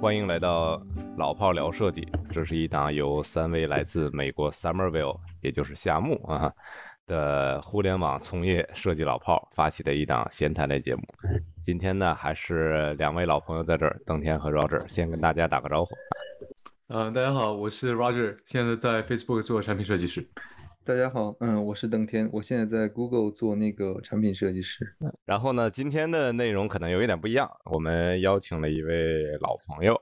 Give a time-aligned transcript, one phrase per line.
[0.00, 0.80] 欢迎来到
[1.16, 2.06] 老炮聊设计。
[2.30, 6.52] 这是一档由三位来自美国 Summerville，也就是夏目啊
[7.04, 11.02] 的互联网从业设计老炮发起的一档闲谈类节目。
[11.60, 15.90] 今天呢，还是两位老朋友在这儿，登天和 Roger，先跟大家打个招呼。
[16.90, 20.24] 嗯，大家好，我是 Roger，现在在 Facebook 做产品设计师。
[20.88, 24.96] 大家好，嗯，我是登天，我现在在 Google 做那个产品设计师。
[25.26, 29.94] 然后呢，今天的内容可能有一点不一样，我们邀请了一位老朋友，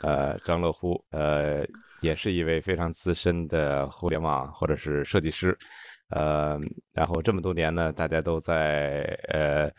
[0.00, 1.62] 呃，张乐乎，呃，
[2.00, 5.54] 也是一位非常资深的互联网或者是设计师，
[6.08, 6.58] 呃，
[6.94, 9.70] 然后这么多年呢，大家都在呃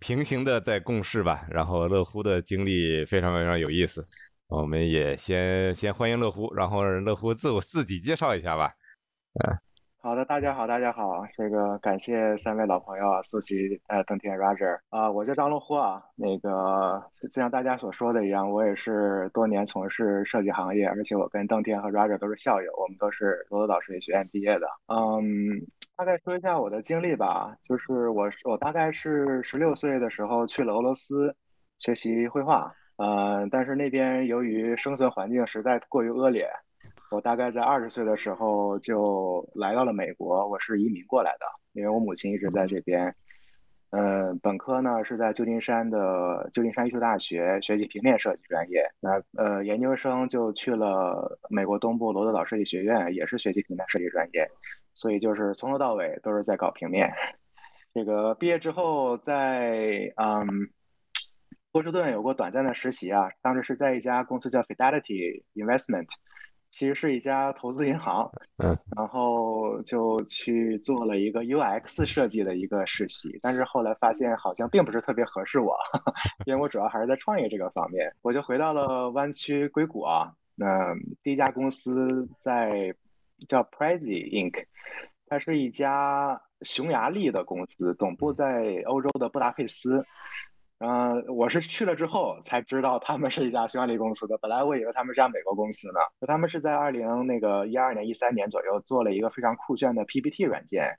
[0.00, 4.04] 平行的在共事吧，然后乐乎的经历非常非常有意思，
[4.48, 8.74] 我们也先先欢迎乐乎，然后让乐乎自我自己介绍一下吧，
[9.44, 9.56] 嗯。
[10.00, 16.00] 好的，大家好，大家好，这个感谢三位老朋友啊，苏琪、呃，邓天、Roger 啊，我叫张乐乎啊。
[16.14, 24.68] 那个，就像大家所说的一样，我也是多年从事设计行业，而且我跟邓天和 Roger 都是校友，我们都是罗德岛设计学院毕业的。
[24.86, 31.34] 嗯，大概说一下我的经历吧，就是我我大概是十六岁的时候去了俄罗斯
[31.78, 36.48] 学习绘画，呃，但是那边由于生存环境实在过于恶劣。
[37.10, 43.12] 我大概在二十岁的时候就来到了美国，我是移民过来的，因为我母亲一直在这边。
[43.90, 54.46] 嗯，本科呢是在旧金山的旧金山艺术大学学习平面设计专业，那呃研究生就去了美国东部罗德岛设计学院，也是学习平面设计专业，
[54.94, 57.10] 所以就是从头到尾都是在搞平面。
[57.94, 60.46] 这个毕业之后在嗯
[61.72, 66.08] 波士顿有过短暂的实习啊，当时是在一家公司叫 Fidelity Investment。
[66.70, 75.76] 其实是一家投资银行，嗯，然后就去做了一个 UX 设计的一个实习，但是后来发现好像并不是特别合适我，
[76.46, 80.32] 因为我主要还是在创业这个方面，我就回到了湾区硅谷啊。
[80.54, 82.94] 那第一家公司在
[83.48, 84.64] 叫 Prezi Inc，
[85.26, 90.04] 它是一家匈牙利的公司，总部在欧洲的布达佩斯。
[90.80, 94.38] 嗯，我是去了之后才知道他们是一家匈牙利公司的。
[94.38, 95.98] 本来我以为他们是家美国公司呢。
[96.26, 100.96] 他们是在二零那个一二年、一三年左右做了一个非常酷炫的 PPT 软件，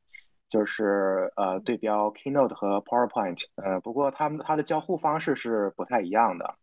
[0.50, 3.42] 就是呃对标 Keynote 和 PowerPoint。
[3.56, 6.56] 呃，不过他们它的交互方式是不太一样的。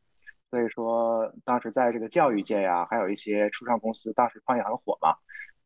[0.51, 5.17] 所以说当时在这个教育界呀，还有一些初创公司，当时创业很火嘛，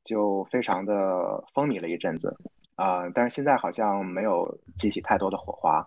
[0.05, 2.37] 就非常的风靡了一阵子。
[2.77, 5.85] 啊，但是现在好像没有激起太多的火花。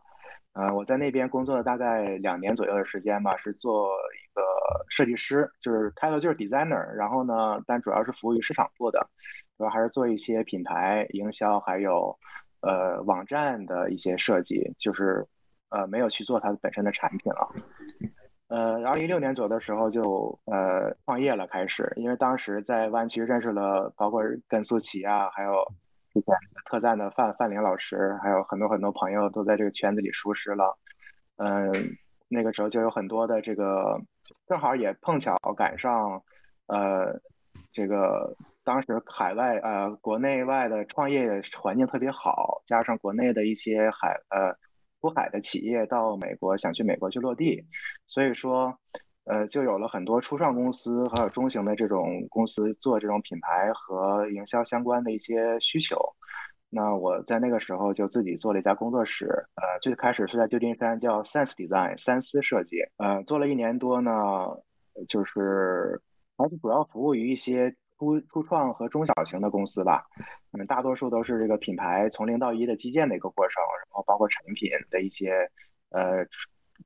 [0.53, 4.43] 呃，我在那边工作了大概两年左右的时间吧，是做一个
[4.87, 9.09] 设计师，就是开头就是 designer，然后呢，但主要是服务于市场部的，
[9.57, 12.15] 主要还是做一些品牌营销，还有
[12.61, 15.25] 呃网站的一些设计，就是
[15.69, 17.49] 呃没有去做它本身的产品了。
[18.49, 25.51] 呃，二零一六年左右的时候就呃创业了，开始，因为当时在湾区认识了包括跟苏琪啊，还有。
[26.13, 26.35] 之前
[26.65, 30.77] 特赞的范范林老师，还有很多很多朋友都在这个圈子里熟识了。
[31.37, 31.71] 嗯，
[32.27, 33.99] 那个时候就有很多的这个，
[34.47, 36.23] 正好也碰巧赶上，
[36.67, 37.19] 呃，
[37.71, 44.55] 这个当时海外呃国内外的创业环境特别好，加上国内的一些海呃
[45.01, 47.65] 出海的企业到美国想去美国去落地，
[48.05, 48.77] 所以说。
[49.25, 55.97] 呃，就有了很多初创公司，还有中型的这种公司做这种品牌和营销相关的一些需求。
[56.69, 64.11] 那我在那个时候就自己做了一家工作室，呃，最开始是在旧金山叫 Sense Design 三思设计，呃，做了一年多呢，
[65.07, 66.01] 就是
[66.35, 70.05] 还是主要服务于一些初初创和中小型的公司吧。
[70.51, 75.49] 嗯，大多数都是这个品牌从零到一的基建的一个过程，然后包括产品的一些
[75.91, 76.27] 呃。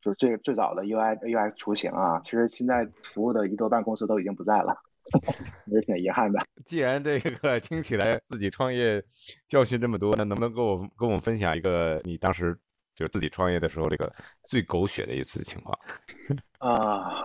[0.02, 4.76] 就是最最早的 UI UI 雏形啊，其实现在服务的一多半公司都已经不在了，
[5.68, 6.40] 也是挺遗憾的。
[6.66, 9.04] 既然这个听起来自己创业
[9.48, 12.58] 教训这么多，那能不能跟我跟我们分享一个你当时
[12.94, 14.12] 就是自己创业的时候这个
[14.44, 15.78] 最狗血的一次情况？
[16.60, 17.24] 啊，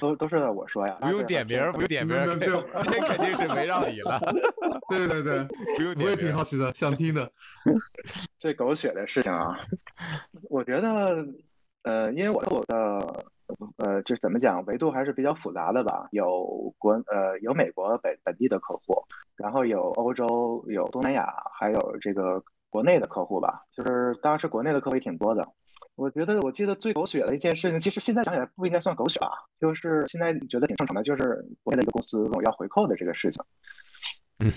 [0.00, 2.60] 都都是我说呀，不用点名，不用点名，这
[3.06, 4.18] 肯定是围绕你了。
[4.88, 5.44] 对对对，
[5.76, 7.30] 不用点名，我也挺好奇的，想听的。
[8.38, 9.56] 最狗血的事情啊，
[10.48, 11.24] 我觉得。
[11.82, 13.24] 呃，因为我的
[13.78, 16.08] 呃，就是怎么讲，维度还是比较复杂的吧。
[16.12, 19.02] 有国呃，有美国本本地的客户，
[19.36, 23.62] 然后有欧洲，有东南亚，还有这个国内的客户吧。
[23.74, 25.48] 就是当时国内的客户也挺多的。
[25.96, 33.42] 我觉得我记得最狗血的一件事情，其实现在想起来不应该算狗血啊，就是现在觉得挺正常的，就是国内的一个公司要回扣的这个事情。
[34.38, 34.52] 嗯。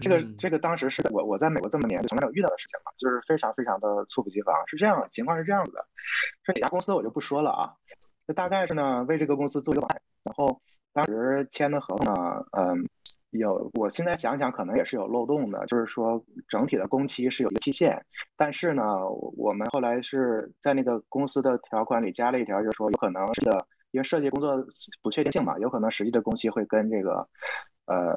[0.00, 4.54] 这个这个当时是我我在美国这么年就从来没有遇到的事情嘛，就是非常非常的猝不及防。
[4.66, 5.86] 是这样，情况是这样子的，
[6.44, 7.74] 是哪家公司我就不说了啊。
[8.26, 9.86] 那大概是呢，为这个公司做一个
[10.22, 10.60] 然后
[10.92, 12.86] 当时签的合同呢，嗯，
[13.30, 18.00] 有我现在想想可能也是有漏洞的，就是说整体的工期是有一个期限，
[18.36, 18.82] 但是呢，
[19.36, 24.64] 我们后来是在那个公司的条款里加了一条，就是说有可能是的，因为设计工作
[25.02, 27.26] 不确定性嘛，有可能实际的工期会跟这个
[27.86, 28.16] 呃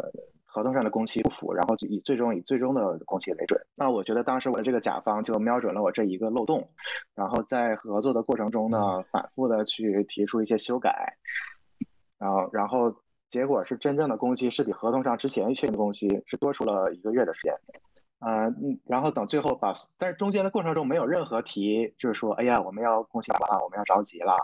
[0.55, 3.59] 合同上的工期不符，然后以最终以最终的工期为准。
[3.75, 6.65] 那我觉得当时我的这个甲方就瞄准了我这一个漏洞，
[7.13, 11.17] 然后在合作的过程中呢，反复的去提出一些修改，
[12.17, 12.95] 然后然后
[13.27, 17.53] 结果是真正的工期是比合同上之前确定的工期是多出了一个月的时间。
[18.19, 24.35] 呃，嗯，然后等最后把，但是中间的过程中没有任何提，就是说，哎呀，我们要恭喜完了，我们要着急了，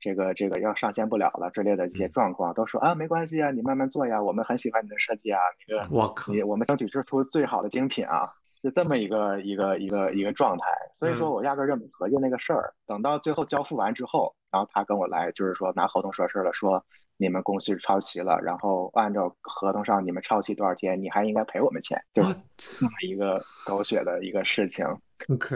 [0.00, 8.28] 这个这个要上线不了了之类的这些状况，都说啊，没关系啊，你慢慢做呀，我们很喜欢你的设计啊，那个，我靠，你我们争取做出最好的精品啊，
[8.62, 16.84] 就这么一个一个一个一个状态，所以说我压根就没合计那个事儿，等到最后交付完之后，然后他跟我来，就是说拿合同说事儿了，说。
[17.20, 24.86] 你们公司抄袭了，然后按照合同上你们抄袭多少天，你还应该赔我们钱，就是这么一个狗血的一个事情。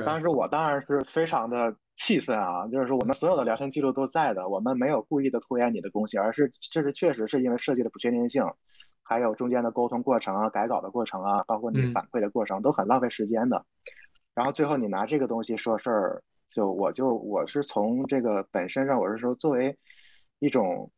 [0.04, 8.44] 当时我当然是非常的气愤啊，就是说我们所有的聊天记录都在的，我们没有故意的拖延你的工期，而是这是确实是因为设计的不确定性，
[9.02, 13.64] 还有中间的沟通过程啊、改稿的过程啊，包括你反馈的过程都很浪费时间的。
[14.34, 19.74] 然后最后你拿这个东西说事儿，就我就我是从这个本身上，我是说作为
[20.40, 20.90] 一种。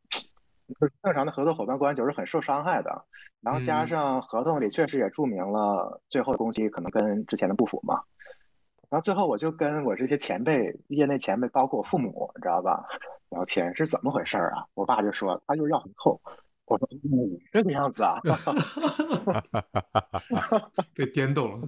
[0.67, 3.05] 就是正常的合作伙伴关系，就是很受伤害的。
[3.41, 8.01] 然后加上合同里确实也注明了最后工期可能跟之前的不符嘛。
[8.89, 12.83] 然后最后我就跟我这些前辈、业内前辈，包括我父母，你知道吧？
[13.29, 14.65] 聊天是怎么回事啊？
[14.73, 16.19] 我爸就说他就是要回扣。
[16.65, 18.19] 我说你这个样子啊？
[20.93, 21.59] 被颠倒了。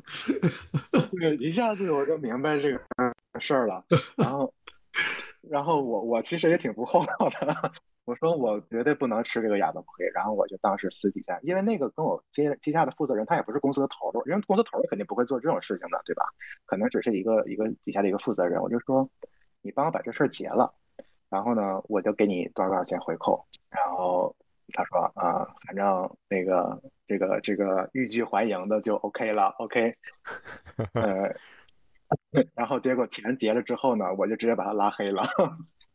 [1.11, 2.81] 对，一下子我就明白这个
[3.39, 3.83] 事儿了。
[4.17, 4.53] 然后。
[5.49, 7.71] 然后我我其实也挺不厚道的，
[8.05, 10.05] 我说我绝对不能吃这个哑巴亏。
[10.13, 16.23] 然后我就当时私底下，因为那个跟我接接下的负责人，他也不是公司的头儿，因为公司头儿肯定不会做这种事情的，对吧？
[16.65, 18.61] 可能只是一个一个底下的一个负责人。
[18.61, 19.09] 我就说，
[19.61, 20.73] 你帮我把这事儿结了，
[21.29, 23.43] 然后呢，我就给你多少多少钱回扣。
[23.69, 24.35] 然后
[24.73, 29.95] 他说啊，反正那个这个这个欲拒还迎的就 OK 了，OK，
[30.93, 31.33] 呃。
[32.55, 35.23] 然后结果钱结了之后呢，我就直接把他拉黑了。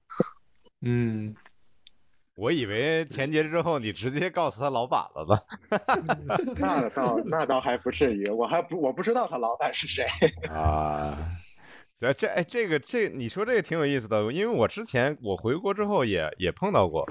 [0.86, 1.34] 嗯，
[2.36, 5.38] 我以为钱结了之后你直接告诉他老板了呢。
[6.58, 10.06] 那倒那倒还不至于，我还不我不知道他老板是谁
[10.48, 11.16] 啊。
[11.98, 17.08] 这，这哎这个这你说这个挺有意思的，因为我之前我回国之后也也碰到过。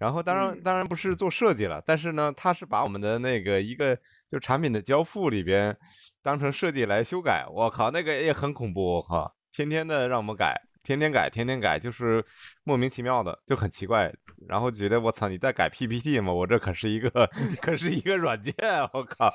[0.00, 3.94] 然后当然当然不是做设计了，但是呢，他是把我们的那个一个
[4.30, 5.76] 就产品的交付里边
[6.22, 12.24] 当成设计来修改，我靠，那个也很恐怖，我靠，天天的让我们改，天天改，天天改，就是
[12.64, 14.12] 莫名其妙的，就很奇怪。
[14.48, 16.32] 然后觉得我操，你在改 PPT 吗？
[16.32, 17.10] 我这可是一个
[17.60, 18.54] 可是一个软件，
[18.92, 19.32] 我靠。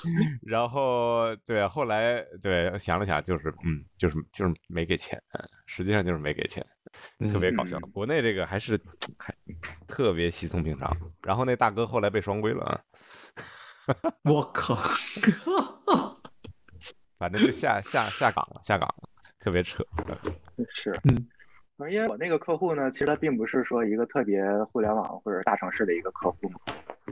[0.42, 5.22] 然后对，后来对想了想，就是嗯，就是就是没给钱，
[5.66, 6.64] 实际上就是没给钱。
[7.30, 8.80] 特别搞笑，国内这个还是
[9.18, 9.34] 还
[9.86, 10.90] 特别稀松平常。
[11.22, 12.80] 然后那大哥后来被双规了啊！
[14.24, 14.74] 我靠，
[17.18, 19.08] 反正就下下下岗了，下岗了，
[19.38, 19.84] 特别扯。
[20.68, 21.26] 是，嗯。
[21.90, 26.58] 因为我那个客户呢，其实他并不是说一个特别互联网或者大城市的一个客户嘛，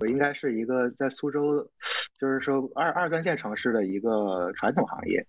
[0.01, 1.63] 我应该是一个在苏州，
[2.19, 5.23] 就是说二二三线城市的一个传统行业，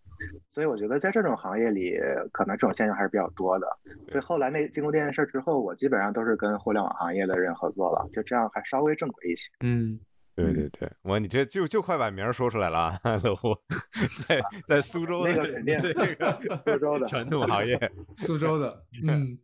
[0.50, 2.00] 所以我觉得在这种行业里，
[2.32, 3.68] 可能这种现象还是比较多的。
[4.08, 9.52] 所以后来那经过这件事之后，我基本上都是跟互联网行业的人合作了，就这样还稍微正规一些。
[9.60, 10.00] 嗯。
[10.36, 13.56] 对对对，我你这就就快把名说出来了， 老胡，
[14.28, 17.80] 在在苏州的那个肯定那个苏州的传统行业，
[18.18, 19.38] 苏州的，嗯，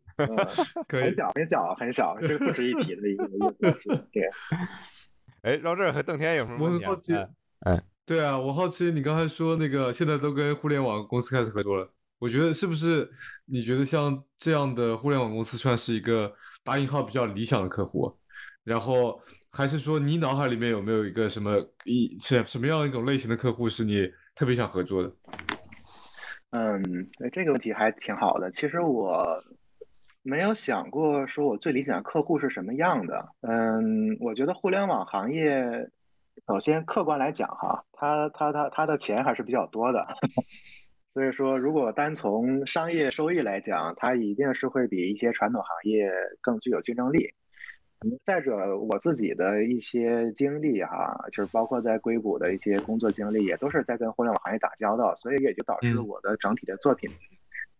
[0.89, 3.25] 可以，很小很小很小，这个不值一提的一个
[3.57, 3.95] 公司。
[4.11, 4.23] 对，
[5.43, 6.65] 哎，绕这和邓天有什么？
[6.65, 7.13] 我很好奇，
[7.61, 13.09] 嗯，对啊，我好奇你刚才说那个现在都跟互联网公司开始合作了，我觉得是不是？
[13.45, 16.33] 你觉得像这样的互联网公司算是一个
[16.65, 18.13] 打引号比较理想的客户？
[18.65, 19.21] 然后。
[19.51, 25.11] 还是说你脑海里面有没有一个什么一什什么样一种类型的客户是你特别想合作的？
[26.51, 26.81] 嗯，
[27.31, 28.49] 这个问题还挺好的。
[28.51, 29.25] 其实我
[30.21, 33.27] 没有想过说我最理想的客户是什么样的。
[33.41, 35.89] 嗯，我觉得互联网行业，
[36.47, 40.05] 首先客观来讲哈，它它它它的钱还是比较多的。
[41.09, 47.33] 所以说，如果单从商业收益来讲，它一定是会比一些传统行业更具有竞争力。
[48.23, 57.09] 再者，我自己的一些经历哈，就是包括在硅谷的一些工作经历，也都是在跟互联网行业打交道，所以也就导致了我的整体的作品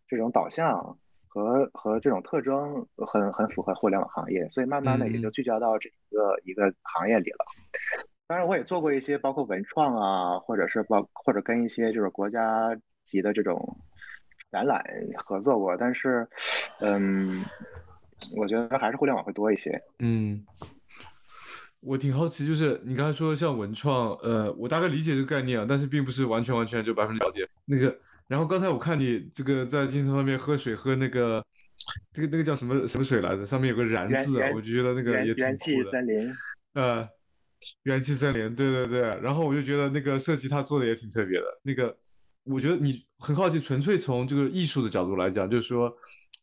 [0.08, 0.96] 这种导向
[1.28, 7.46] 和和这种特征很很符合互联网行业，所以慢慢的也就嗯聚焦到这一个一个行业里了。
[8.28, 13.78] 当然，我也做过一些包括文创啊，或者是包或者跟一些就是国家级的这种
[14.52, 14.84] 展览
[15.18, 16.28] 合作过，但是，
[16.80, 17.44] 嗯，
[18.38, 19.72] 我觉得还是互联网会多一些。
[20.00, 20.44] 嗯，
[21.80, 27.98] 我挺好奇，就是你刚才说像文创，呃，我大概理解这个概念啊，但是并不是完全完全就百分之了解那个。
[28.28, 31.44] 然后刚才我看你这个在镜头上面喝水，喝那个
[32.14, 33.46] 这个那个叫什么什么水来着？
[33.46, 35.90] 上面有个燃字啊，我就觉得那个也挺元元气酷的。
[35.90, 36.34] 森林，
[36.76, 37.10] 呃，
[37.84, 39.02] 元气森林，对对对。
[39.22, 41.46] 然后我就觉得那个设计他做的也挺特别的。
[41.64, 41.94] 那个，
[42.44, 45.94] 我觉得你很好奇，纯粹从这个艺术的角度来讲，就是说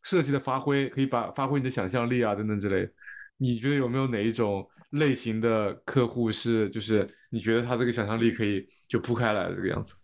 [0.03, 2.89] 设计的发挥可以把发挥你的想象力啊等等之类。
[3.37, 9.95] 你觉得有没有哪一种类型的客户是，就是你觉得他这个想象力可以就铺开来这个样子？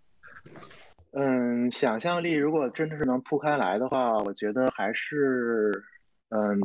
[1.12, 5.72] 嗯，想象力如果真的是能铺开来的话，我觉得还是，
[6.30, 6.60] 嗯，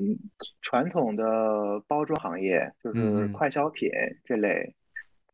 [0.60, 1.24] 传统的
[1.86, 3.88] 包装行业，就是快消品
[4.24, 4.74] 这类，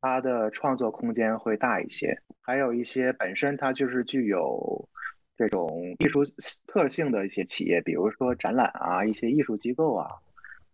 [0.00, 2.16] 它的创作空间会大一些。
[2.42, 4.88] 还有一些本身它就是具有
[5.36, 6.24] 这种艺术
[6.66, 10.08] 特性的一些企业，比如说展览啊，一些艺术机构啊，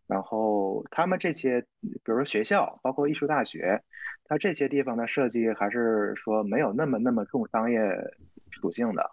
[0.07, 3.83] 然后他们这些，比如说学校，包括艺术大学，
[4.25, 7.81] 它这些地方的设计还是说没有那么那么重商业
[8.51, 9.11] 属性的，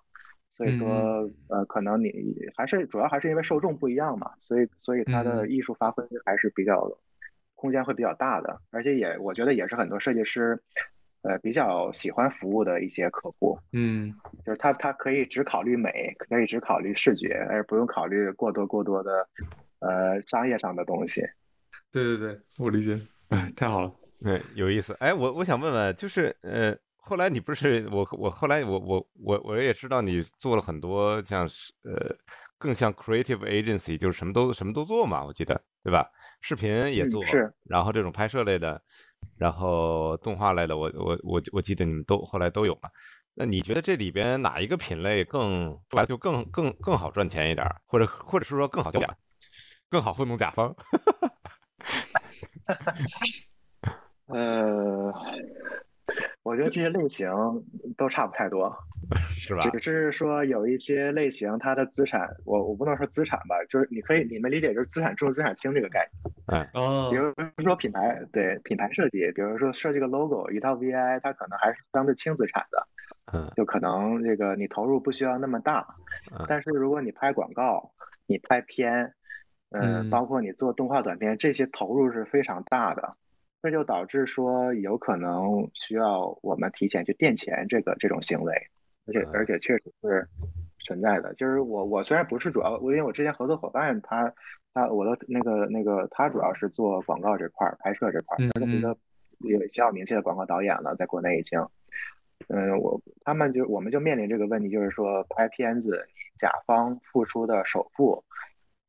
[0.55, 2.13] 所以说呃，可能你
[2.55, 5.49] 还是主要还是因为受众不一样嘛，所以所以它的嗯。
[5.49, 6.87] 艺术发挥还是比较
[7.55, 10.61] 空间会比较大的，而且也我觉得也是很多设计师
[11.21, 14.13] 呃比较喜欢服务的一些客户，嗯
[14.45, 19.27] 就是他他可以只考虑美，可以只考虑视觉，而不用考虑过多过多的
[19.79, 21.21] 呃商业上的东西。
[21.91, 22.99] 对对对，我理解。
[23.29, 23.91] 哎，太好了。
[24.21, 24.95] 对，有意思。
[24.99, 32.15] 哎，我我想问问，就是呃，后来你不是我我后来我我我我也知道你做了很多像是呃
[32.57, 36.09] 更像 creative agency，就是什么都什么都做嘛，我记得对吧？
[36.41, 38.81] 视频也做，嗯是然后这种拍摄类的，
[39.39, 42.89] 然后动画类的，我我我我记得你们都后来都有嘛。
[43.33, 48.99] 那你觉得这里边哪一个品类更说白了就更更更好赚钱一点，或者或者是说更好交，
[49.89, 50.75] 更好糊弄甲方？
[54.27, 55.11] 呃，
[56.49, 57.29] 我觉得这些类型
[57.95, 58.75] 都差不太多，
[59.35, 59.61] 是吧？
[59.69, 66.33] 只是说有一些类型它的资产，我我不能说资产吧，就是你可以你们理解就是资产重资产轻这个概念。
[66.47, 67.31] 嗯哦比，如
[67.63, 72.87] 说品牌，对品牌设计，比如说设计个 logo，一套 VI，它可能还是相对轻资产的，
[73.31, 75.85] 嗯就可能这个你投入不需要那么大。
[76.31, 77.91] 嗯但是如果你拍广告，
[78.25, 79.13] 你拍片，
[79.71, 83.15] 嗯嗯，包括你做动画短片，这些投入是非常大的，
[83.61, 88.53] 这就导致说有可能需要我们提前去垫钱这个这种行为，
[89.05, 90.27] 而且嗯而且确实是
[90.85, 91.33] 存在的。
[91.35, 94.33] 就是我我虽然不是主要，我因为我之前合作伙伴他
[94.73, 98.97] 他我的那个那个他主要是做广告这块儿拍摄这块儿，他是一个
[99.39, 101.59] 有比较明确的广告导演了，在国内已经。
[102.47, 108.23] 嗯，我他们就我们就面临这个问题，就是说拍片子，甲方付出的首付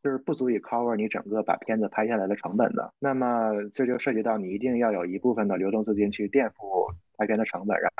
[0.03, 2.93] 就是不足以 cover 你整个把片子拍下来的成本的。
[2.99, 6.87] 那么这就涉及到你一定要有一部分的流动资金去垫付
[7.19, 7.91] 拍片的成本，然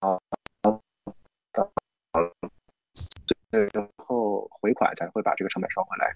[0.00, 0.20] 后
[3.50, 6.14] 最后回款才会把这个成本收回来，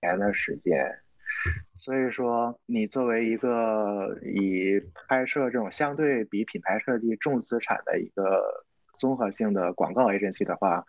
[0.00, 0.90] 年的时间。
[1.76, 8.64] 所以说，你作为一个以拍摄这种相对比品牌设计重资产的一个
[8.98, 10.84] 综合性的广告 agency 的话，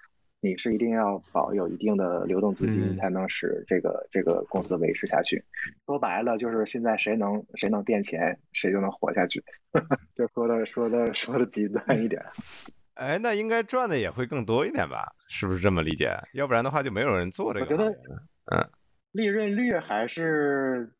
[0.48, 5.44] 你是一定要保有一定的流动资金，嗯才能使这个这个公司维持下去。
[5.86, 9.44] 说白了，就是现在谁能谁能垫钱，谁就能活下去。
[10.16, 12.22] 就说的说的说的极端一点。
[12.96, 15.14] 哎，那应该赚的也会更多一点吧？
[15.28, 16.16] 是不是这么理解？
[16.34, 17.92] 要不然的话就没有人做这个我觉得
[18.56, 18.70] 嗯。
[19.12, 20.92] 利润率还是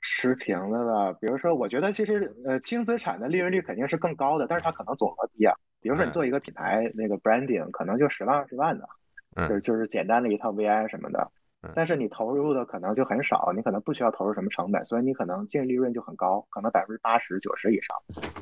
[0.00, 1.12] 持平的吧。
[1.12, 5.54] 比如说，我觉得其实呃轻资产的利润率肯定是更高的，但是它可能总额低啊。
[5.86, 8.88] 比如说你嗯做一个品牌那个 branding，可能就十万二十万的，
[9.36, 11.30] 嗯就是就是简单的一套 VI 什么的
[11.62, 11.70] 嗯。
[11.76, 17.96] 但是你投入的可能就很少，你可能不需要投入什么成本，所以你可能净利润就很高，可能百分之八十九十以上，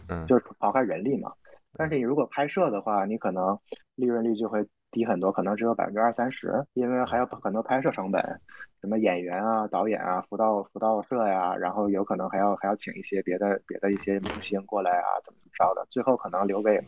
[0.08, 1.30] 嗯就是刨开人力嘛。
[1.74, 3.58] 但是你如果拍摄的话，你可能
[3.94, 8.22] 利润率就会低很多，可能只有百分之二三十，因为还有很多拍摄成本，
[8.80, 16.80] 什么演员啊、导演啊、辅导辅导社呀，然后有可能还要还要请一些别的别的一些明星过来啊，怎么怎么着的，最后可能留给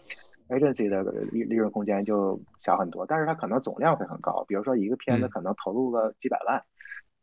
[0.48, 6.62] agency 的利利润空间就小很多，但是它可能总量会很高，比如说一个片子嗯可能投入个几百万。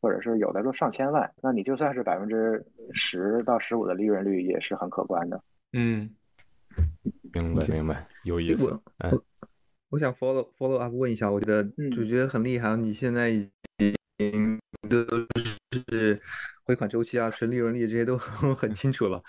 [0.01, 2.61] 或者是有的说上千万，那你就算是百分之
[2.91, 5.41] 十到十五的利润率，也是很可观的。
[5.71, 6.13] 嗯
[7.31, 8.83] 明白明白，有意思我。
[8.97, 9.23] 嗯我
[9.91, 13.49] 我想 follow follow up 问一下，我觉得嗯就觉得很厉害，你现在已
[14.89, 15.05] 都
[15.89, 16.19] 是
[16.65, 18.17] 回款周期啊、纯利润率这些都
[18.55, 19.19] 很清楚了。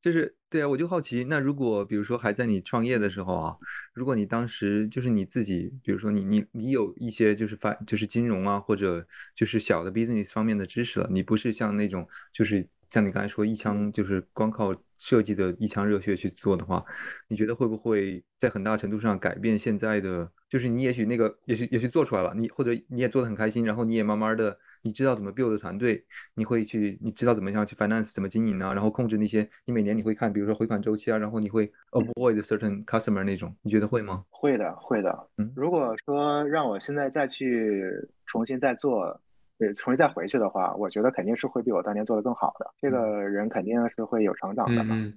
[0.00, 3.56] 就是对啊，我就好奇，那如果比如说还在你创业的时候啊，
[3.92, 16.84] 如果你当时就是你自己，比如说你你你有一些就是发就是金融啊或者就是小的 business 方面的知识了，你不是像那种就是像你刚才说一腔就是光靠设计的一腔热血去做的话，
[17.28, 20.30] 你觉得会不会在很大程度上改变现在的？
[20.54, 26.04] 就是你也许那个也许也许做出来了，你或者你也做的很开心，然后你也慢慢的你知道怎么 build 团队，
[26.36, 34.24] 你会去你知道怎么样去 finance 怎么经营啊，然后控制那些你每年你会看，比如说回款周期啊，然后你会 avoid certain customer 那种，你觉得会吗？
[34.30, 35.26] 会的，会的。
[35.38, 37.82] 嗯如果说让我现在再去
[38.24, 39.20] 重新再做，
[39.58, 42.72] 对，重新再回去的话，我觉得肯定是会比我当年做的更好的。
[42.80, 44.94] 这个人肯定是会有成长的嘛。
[44.94, 45.14] 嗯嗯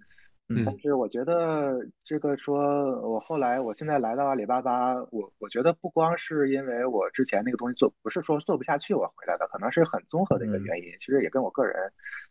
[0.66, 2.58] 但是我觉得这个说，
[3.02, 10.86] 我后来我现在来到阿里巴巴，我我觉得不光是因为我之前那个东西做，不是说做不下去我回来的，可能是很综合的一个嗯原因。
[11.02, 11.76] 其实也跟我个人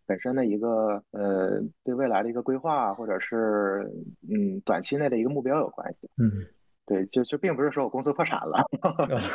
[0.06, 3.86] 本身的一个呃对未来的一个规划，或者是
[4.30, 6.08] 嗯短期内的一个目标有关系。
[6.16, 6.46] 嗯，
[6.86, 8.64] 对，就就并不是说我公司破产了，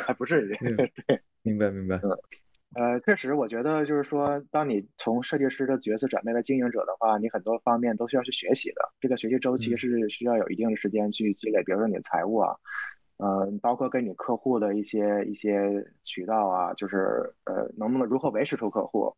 [0.06, 0.54] 还不至于。
[0.60, 2.00] 嗯对，明白明白。
[2.74, 8.80] 呃，确实，我觉得就是说，当你从设计师的角色转变为经营者的话，你很多方面都需要去学习的。
[8.98, 12.56] 这个学习周期嗯是需要有一定的时间去积累，比如说你的财务啊，
[13.18, 19.14] 呃，包括跟你客户的一些一些渠道啊，就是呃，能不能如何维持住客户。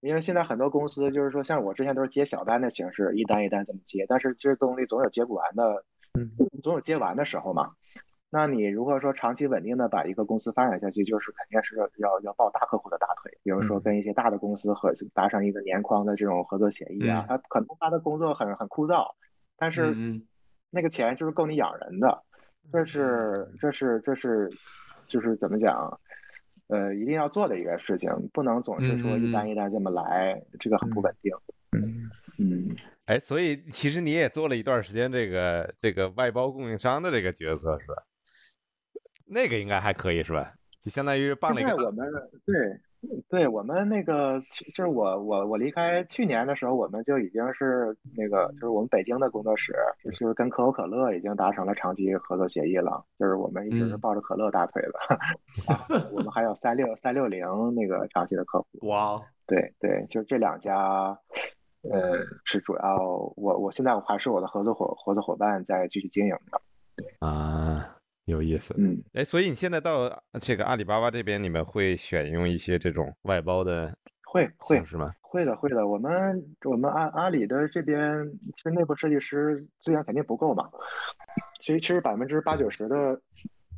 [0.00, 5.84] 因为现在很多公司就是说，像我之前都是接小单的形式，一单一单这么接，但是这东西总有接不完的，
[6.18, 6.30] 嗯
[6.62, 7.70] 总有接完的时候嘛。
[8.32, 13.82] 那你如果说长期稳定的把一个公司发展下去，就是肯定是要要抱大客户的大腿，比如说嗯。
[13.82, 19.04] 跟一些大的公司合达成一个年框的这种合作协议啊嗯，他可能他的工作很很枯燥，
[19.56, 20.22] 但是嗯
[20.70, 22.22] 那个钱就是够你养人的，
[22.72, 24.48] 这是这是这是
[25.08, 26.00] 就是怎么讲？
[26.68, 31.32] 呃，一定要做的一个事情，不能总是说一单一单这么来，这个很不稳定。
[31.72, 32.08] 嗯。
[32.38, 32.74] 嗯，
[33.06, 37.94] 哎，所以其实你也做了一段时间这个这个外包供应商的这个角色是吧？
[39.30, 40.52] 那个应该还可以是吧？
[40.82, 42.10] 就相当于办了一个我们
[42.46, 42.80] 对
[43.28, 44.40] 对我们那个
[44.74, 55.16] 就是我我我离开去年的时候，我们就已经是那个就是我们北京的工作室，就是跟可口可乐已经达成了长期合作协议了，就是我们一直是嗯抱着可乐大腿的。
[55.72, 58.88] 啊我们还有三六三六零那个长期的客户。
[58.88, 61.18] 哇，对对，就这两家，
[61.90, 62.12] 呃，
[62.44, 62.96] 是主要
[63.36, 66.60] 我我现在我还是我的合作伙合作伙伴在继续经营的。
[66.96, 67.96] 对啊，
[68.30, 68.74] 有意思。
[68.78, 75.12] 嗯，哎，所以你现在到这个阿里巴巴这边，你们会选用一些这种外包的会会是吗？
[75.20, 75.86] 会的，会的。
[75.86, 80.68] 我们我们阿阿里的这边，其实内部设计师资源肯定不够嘛。
[81.60, 83.20] 其实其实百分之八九十的，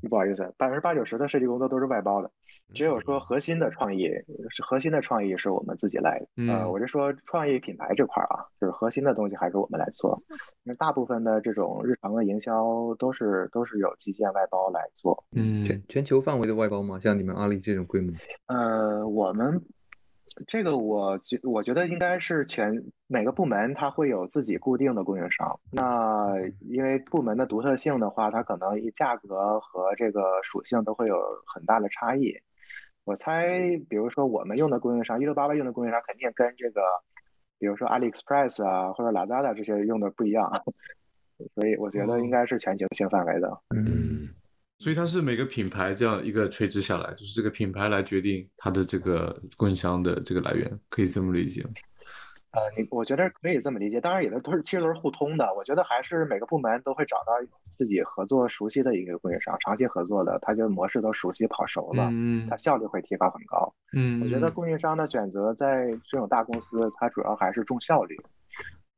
[0.09, 2.31] 不好意思，百分之八九十的设计工作都是外包的，
[2.75, 4.09] 只有说核心的创意
[4.51, 6.21] 是核心的创意是我们自己来。
[6.37, 10.21] 呃，嗯我是说创意品牌这块儿啊，就是核心的东西还是我们来做。
[10.63, 15.25] 那大部分的这种日常的营销都是都是有基建外包来做。
[15.33, 16.99] 嗯全全球范围的外包吗？
[16.99, 18.13] 像你们阿里这种规模？
[18.47, 19.63] 呃，我们
[20.47, 25.61] 这个我觉我觉得应该是全每个部门它会有自己固定的供应商。
[25.71, 32.35] 那因为部门的独特性的话，它可能一价格和这个属性都会有很大的差异。
[33.05, 36.81] 我猜，比如说我们用的供应商，一六八八用的供应商肯定跟这个，
[37.59, 40.53] 比如说 AliExpress 啊或者 Lazada 这些用的不一样，
[41.51, 43.61] 所以我觉得应该是全球性范围的。
[43.75, 44.29] 嗯，
[44.79, 51.71] 所以它是每个品牌这样一个垂直下来，就是这个品牌来决定它的这个供应商的这个来源，可以这么理解吗？
[52.53, 55.55] 呃，你我觉得可以这么理解，当然也都都是其实都是互通的。
[55.55, 57.33] 我觉得还是每个部门都会找到
[57.73, 63.73] 自己合作熟悉的一个供应商，长期合作的，他就模式都熟悉跑熟了，嗯它效率会提高很高。
[63.95, 68.21] 嗯，我觉得供应商的选择在这种大公司，它主要还是重效率，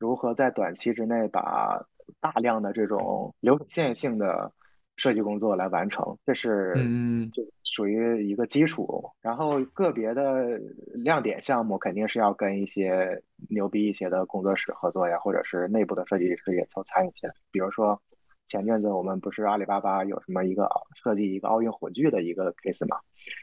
[0.01, 1.81] 如何在短期之内把
[2.21, 4.51] 大量的这种流水线性的
[4.97, 9.05] 设计工作来完成，这是嗯就属于一个基础。
[9.21, 10.61] 然后个别的
[10.95, 17.35] 亮点项目肯定是要跟一些牛逼一些的工作室合作呀，或者是内部的设计师也都参与进来。
[17.51, 18.01] 比如说
[18.47, 22.99] 前阵子我们不是阿里巴巴有什么一个设计一个奥运火炬的一个 case 嘛？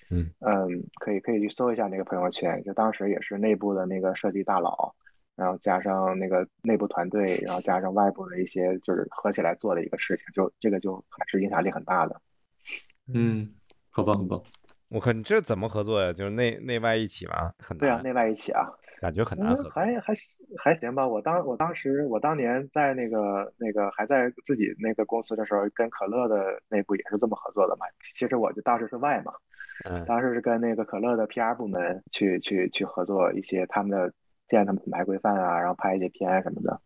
[0.09, 4.93] 嗯嗯，可以可以去搜一下那个朋友圈，就当时也是内部的那个设计大佬，
[5.35, 12.21] 然后加上那个内部团队，然后加上外部的一些就是合起来做的一个事情，就这个就还是影响力很大的。
[13.13, 13.49] 嗯，
[13.89, 14.43] 好棒好棒，
[14.89, 16.13] 我靠，你这怎么合作呀？
[16.13, 17.51] 就是内内外一起吗？
[17.59, 18.67] 很对啊，内外一起啊，
[19.01, 19.71] 感觉很难合嗯，作。
[19.71, 21.07] 还还行还行吧。
[21.07, 27.85] 我当我当时我当年在那个那个还在自己那个公司的时候，跟可乐的内部也是这么合作的嘛。
[28.03, 29.33] 其实我就当时是外嘛，
[29.85, 34.13] 嗯当时是跟那个可乐的 PR 部门去去去合作一些他们的
[34.51, 36.81] 建他们品牌规范啊，然后拍一些片什么的，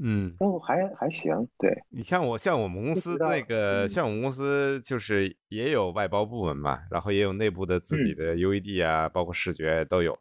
[0.00, 1.46] 嗯，都还还行。
[1.58, 10.16] 对，你像我，像我们公司那个，嗯像我们公司就是也有外包部门嘛，然后也有内部的自己嗯的 UED 啊，包括视觉都有。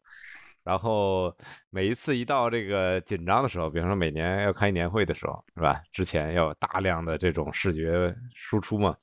[0.63, 1.34] 然后
[1.69, 5.82] 每一次一到这个紧张的时候，比方说每年要开年会的时候，是吧？
[5.93, 8.93] 之前要有大量的这种视觉输出嘛，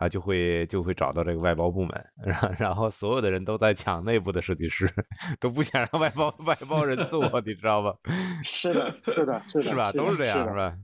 [0.00, 4.88] 啊，就会就会找到这个外包部门， 然后然后所有的人都在抢内部的设计师，
[5.38, 7.94] 都不想让外包外包人做，你知道吧？
[8.42, 9.92] 是的，是的，是的，是吧？
[9.92, 10.74] 都是这样，的是吧？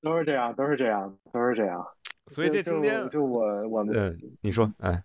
[0.00, 1.84] 都是这样，都是这样，都是这样。
[2.28, 5.02] 所以这中间，就我我们嗯，你说，嗯。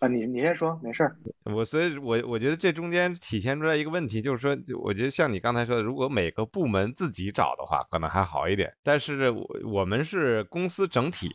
[0.00, 1.16] 啊，你你先说，没事儿。
[1.44, 8.72] 我所以我，我觉得这中间体现出来一个问题，就是说，就我觉得像你刚才说的，如果每个部门自己找的话，可能还好一点。
[8.82, 11.28] 但是我我们是公司整体，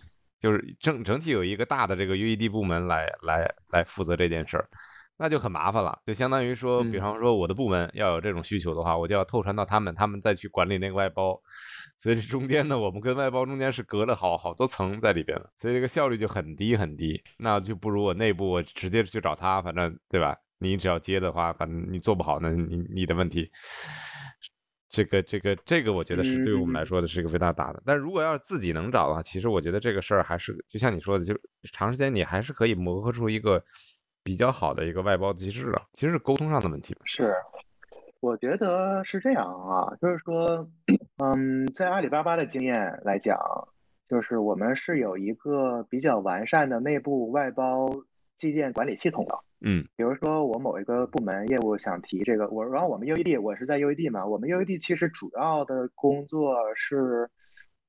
[0.43, 4.67] 就是整整体有一个大的这个 UED 部门来来来负责这件事儿，
[5.17, 5.97] 那就很麻烦了。
[6.05, 11.39] 就相当于说，比嗯方说我的部门要有这种需求的话，我就要透传到他们，他们再去管理那个外包。
[11.97, 17.23] 所以这中间呢，我们跟外包中间是隔了好好多层在里边的，所以这个效率就很低很低。
[17.37, 20.35] 那就不如我内部我直接去找他，反正对吧？
[20.59, 23.49] 你只要接的话，反正你做不好，那你你的问题。
[24.93, 27.81] 这个这个这个，我觉得是对于我们来说的是一个非常大的。
[27.83, 31.35] 但如果要是自己能找的话，其实我觉得这个事儿还是就像你说的，就
[31.71, 33.59] 长时间你还是可以磨合出一个
[34.23, 35.81] 比较好的一个外包机制的。
[35.93, 37.01] 其实是沟通上的问题吧。
[37.05, 37.33] 是，
[38.19, 40.69] 我觉得是这样啊，就是说，
[41.17, 43.35] 嗯，在阿里巴巴的经验来讲，
[44.07, 47.89] 就是我们是有一个比较完善的内部外包
[48.37, 49.39] 寄件管理系统的。
[49.63, 49.83] 嗯。
[49.95, 57.29] 比如说我某一个部门业务想提这个，我然后我们 UED 我是在 UED 嘛，我们 UED 其实主要的工作是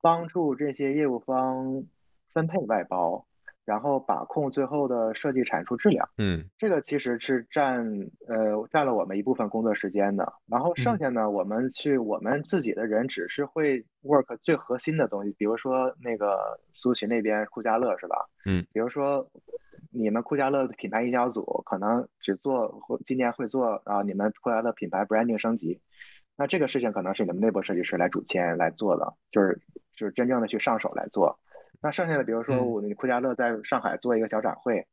[0.00, 1.84] 帮助这些业务方
[2.32, 3.26] 分配外包，
[3.64, 6.08] 然后把控最后的设计产出质量。
[6.18, 6.44] 嗯。
[6.56, 7.84] 这个其实是占
[8.28, 10.98] 呃占了我们一部分工作时间的，然后剩嗯。
[10.98, 18.16] 下呢，我们去我们自己的人只是会 work 最核心的东西，比如说那个苏秦那边酷家乐是吧？
[18.46, 19.28] 嗯，比如说
[19.94, 25.80] 你们酷家乐的品牌营销组可能只做或今年会做啊，你们酷家乐品牌 branding 升级，
[26.36, 29.60] 那这个事情可能是你们内部设计师来主签来做的，就是
[29.96, 31.38] 就是真正的去上手来做。
[31.80, 34.86] 那剩下的，比如说嗯我们酷家乐在上海做一个小展会，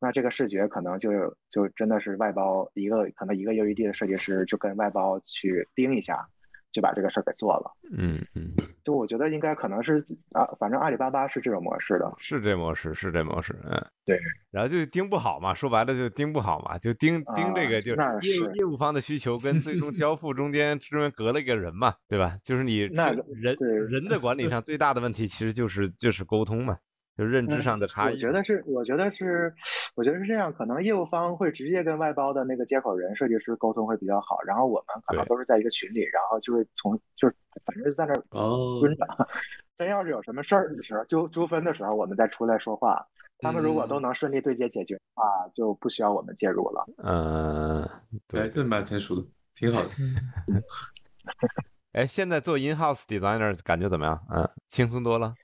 [0.00, 6.28] 那这个视觉可能就就真的是外包一个可能一个 UED 的设计师就跟外包去盯一下，
[6.72, 7.70] 就把这个事儿给做了。
[7.96, 8.52] 嗯嗯，
[8.84, 12.12] 就我觉得应该可能是啊，反正阿里巴巴是这种模式的。
[12.18, 14.18] 是这模式，是这模式，嗯，对。
[14.50, 22.36] 然后就盯不好嘛，说白了就盯不好嘛，就盯盯这啊个就那业务是业务方的需求跟最终交 付中间中间隔了一个人嘛，对吧？
[22.44, 23.56] 就是你那人
[23.88, 26.78] 人的管理上最大的问题其实就是就是沟通嘛，
[27.18, 28.10] 就认知嗯上的差异嘛。
[28.12, 29.52] 我觉得是，我觉得是，
[29.96, 39.04] 我觉得是这样，可能业务方会直接跟外包的那个接口人、设计师沟通会比较好，然后我们可能都是在一个群里，然后就是从就是反正就在那儿哦蹲着，
[39.76, 43.04] 真要是有什么事儿的时候，纠纠纷的时候，我们再出来说话。
[43.40, 46.84] 他们如果都嗯能顺利对接解决的话，就不需要我们介入了。
[47.04, 47.88] 嗯，
[48.26, 49.88] 对哎，这蛮成熟的，挺好的。
[51.92, 54.20] 哎，现在做 in house designer 感觉怎么样？
[54.30, 55.34] 嗯，轻松多了。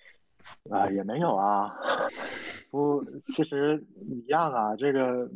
[0.70, 1.74] 啊，也没有啊，
[2.70, 4.74] 不，其实一样啊。
[4.76, 5.28] 这个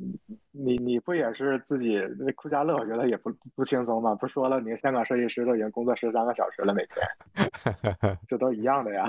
[0.53, 2.77] 你你不也是自己那酷家乐？
[2.77, 4.15] 我觉得也不不轻松嘛。
[4.15, 9.07] 不是说了，你香港设计师都已经工作十三个小时了，每天， 这都一样的呀。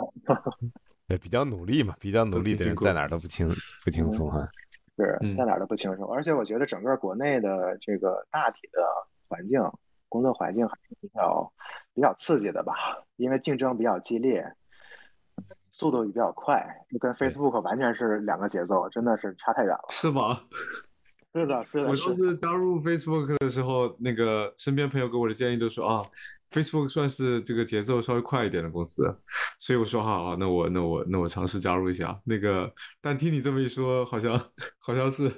[1.07, 3.49] 也比较努力嘛，比较努力在哪儿都不轻
[3.83, 4.47] 不轻松哈。
[4.95, 8.81] 是嗯在哪儿都不轻松，而且我觉得整个国内的这个大体的
[9.29, 9.61] 环境，
[10.09, 11.49] 工作环境还是比较
[11.93, 12.73] 比较刺激的吧，
[13.15, 14.45] 因为竞争比较激烈，
[15.71, 19.85] 速度也比较快，就跟 Facebook 完全是两个节奏，真的是差太远了。
[19.89, 20.41] 是吗？
[21.31, 22.15] 是的，是的，我是的。
[22.15, 26.03] 当时加入 Facebook 的时候，那个身边朋友给我的建议都说啊
[26.49, 29.15] ，Facebook 算是这个节奏稍微快一点的公司，
[29.59, 32.19] 所以我说好好，那我那我那我尝试加入一下。
[32.25, 34.41] 那个，但听你这么一说，好像
[34.79, 35.31] 好像是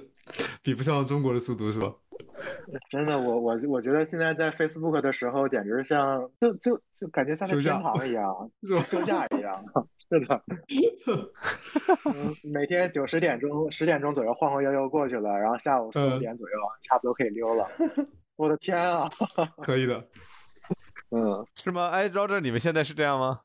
[0.63, 1.93] 比不上中国的速度，是吧？
[2.89, 8.83] 真的，我我我觉得现在在 Facebook 的时候，简直像就就就感觉像在天堂一样， 是吧？
[8.89, 9.61] 休假一样。
[10.11, 10.43] 是的，
[12.05, 17.65] 嗯，每天九十点钟、十点钟左右晃晃悠悠过去了，然后下午四五嗯点左右，差不多可以溜了。
[18.35, 19.07] 我的天啊！
[19.63, 20.05] 可以的。
[21.11, 21.87] 嗯，是吗？
[21.89, 23.39] 哎，Roger，你们现在是这样吗？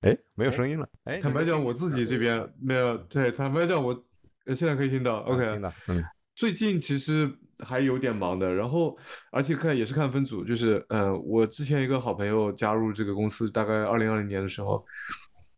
[0.00, 0.88] 哎，没有声音了。
[1.04, 2.96] 哎，坦白讲，我自己这边没有。
[2.96, 4.02] 对，坦白讲，我
[4.46, 5.16] 呃现在可以听到。
[5.16, 6.02] 啊 OK，听到，嗯
[6.34, 7.30] 最近其实
[7.60, 8.96] 还有点忙的，然后
[9.30, 14.84] 而且看也是看分组，就是呃，我之前一个好朋友加入这个公司，大概二零二零年的时候，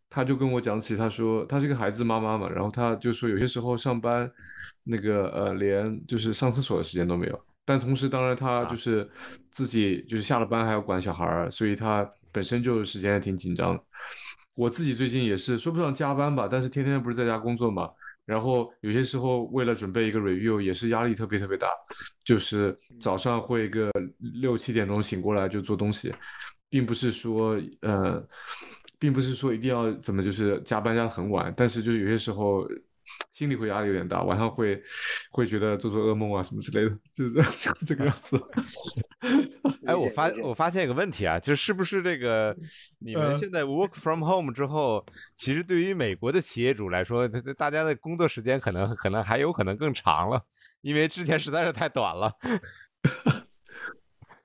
[0.09, 4.31] 他就跟我讲起，他说他是个孩子妈妈嘛，然后他就说有些时候上班，
[4.83, 9.07] 那个呃连就是上厕所的时间都没有，但同时当然他就是
[9.51, 13.83] 自己就是下了班还要管小孩儿，所以他本身就时间也挺紧张的。
[14.55, 17.89] 我自己最近也是说不上加班吧，但是天天不是在家工作嘛，
[18.29, 21.67] 然后有些时候为了准备一个 review 也是压力特别特别大，
[22.23, 23.89] 就是早上会个
[24.41, 26.13] 六七点钟醒过来就做东西，
[26.69, 28.23] 并不是说呃。
[29.01, 32.67] 并不是说一定要怎么就是加班加很晚，但是就是有些时候
[33.31, 34.81] 心里会压力有点大，晚上会
[35.31, 37.33] 会觉得做做噩梦啊什么之类的，就是
[37.85, 38.39] 这个样子。
[39.85, 42.55] 哎，我发我发现一个问题啊，就是不是这个
[42.99, 45.03] 你们现在 work from home 之后，
[45.35, 50.41] 其实对于美国的企业主来说，大家的工作时间可能可能还有可能更长了，
[50.81, 52.31] 因为之前实在是太短了。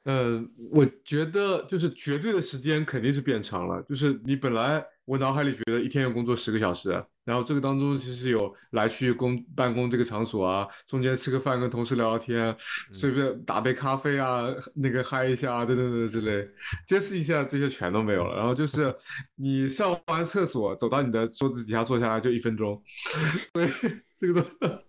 [0.04, 0.38] 呃，
[0.70, 3.82] 我觉得就是绝对的时间肯定是变长了。
[3.88, 6.90] 就是你本来我脑海里觉得一天要工作十个小时，
[7.24, 12.56] 然后这个当中其实有来去公办公这个场所啊，中间吃个饭跟同事聊聊天，
[12.92, 16.48] 随便打杯咖啡啊，那个嗨一下啊，等等等之类，
[16.86, 18.36] 揭示一下这些全都没有了。
[18.36, 18.94] 然后就是
[19.36, 22.82] 你上完厕所走到你的桌子底下坐下来就一分钟，
[23.52, 23.68] 所以
[24.16, 24.84] 这个。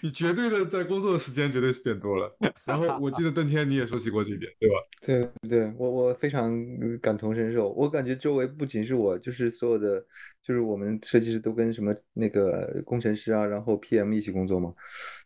[0.00, 4.74] 你绝对的在工作的时间绝对是变多了，然后 我记得邓天你也说起过这一点，对吧？
[5.04, 6.52] 对对，我我非常
[7.00, 7.70] 感同身受。
[7.70, 10.04] 我感觉周围不仅是我，就是所有的，
[10.42, 14.72] 就是我们设计师都跟什么那个工程师啊，然后 PM 一起工作嘛。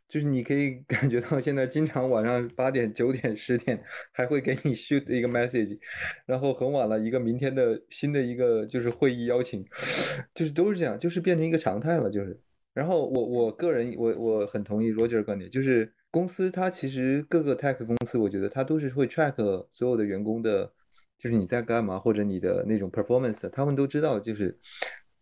[0.09, 5.79] 就是你可以 感觉到现在经常晚上八点、九点、十点还会给你 shoot 一个 message，
[6.27, 9.65] 然后很晚了一个明天的新的一个就是会议邀请，
[10.35, 12.39] 就是都是这样，就是变成一个常态了，就是。
[12.75, 20.73] 然后我我个人我我很同意 Roger 观点，就是公司它其实各个 tech 公司，我觉得它都是会 track 所有的员工的，
[21.19, 24.59] 就是你在干嘛或者你的那种 performance，他们都知道，就是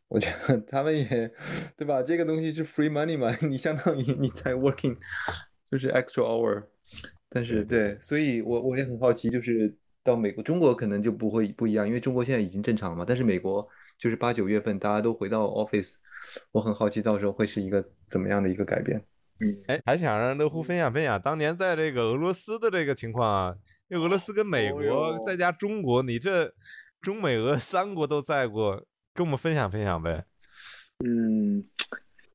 [0.06, 1.32] 我觉得他们也
[1.76, 2.00] 对吧？
[2.02, 4.96] 这个东西是 free money 嘛，你相当于你在 working，
[5.68, 6.62] 就是 extra hour。
[7.28, 13.68] 但是对，所以我我也很好奇，就是到美国、中国可能就不会不一样，因为中国现在已经正常了嘛，但是美国。
[14.00, 15.96] 就是八九月份大家都回到 office，
[16.52, 19.04] 我很好奇到时候会是一个怎么样的一个改变。
[19.40, 23.54] 嗯，哎，还想让乐乎分享分享当年在这个俄罗斯的这个情况啊，
[23.88, 26.50] 因为俄罗斯跟美国再加中国，你这
[27.02, 28.82] 中美俄三国都在过，
[29.14, 30.24] 跟我们分享分享呗。
[31.04, 31.62] 嗯，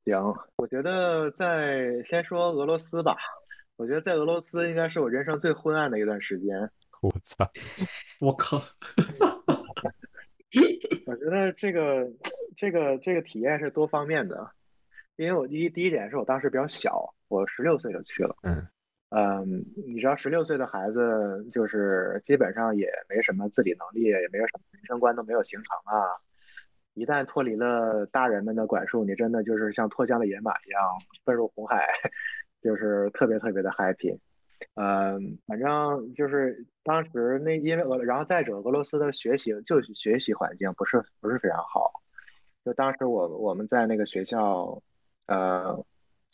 [0.06, 3.16] 行，我觉得在先说俄罗斯吧，
[3.76, 6.56] 我觉得在俄罗斯应该是我人生最昏暗的一段时间。
[7.02, 7.52] 我操，
[8.22, 8.62] 我靠。
[11.06, 12.08] 我觉得这个
[12.58, 14.50] 这个这个体验是多方面的，
[15.16, 18.36] 因为我第一第一点是我当时比较小，我十六岁就去了。
[18.44, 18.68] 嗯
[19.10, 26.10] 嗯，你知道十六岁的孩子就是基本上也没什么自理能力，也没有什么人生观都没有形成啊。
[26.96, 30.82] 一旦脱离了大人们的管束，你真的就是像脱缰的野马一样
[31.24, 31.88] 奔入红海，
[32.62, 34.18] 就是特别特别的 happy。
[34.76, 41.92] 嗯，反正就是当时那因为俄，然后再者俄罗斯的学习就学习环境不是不是非常好。
[42.66, 44.82] 就当时我我们在那个学校，
[45.28, 45.86] 呃，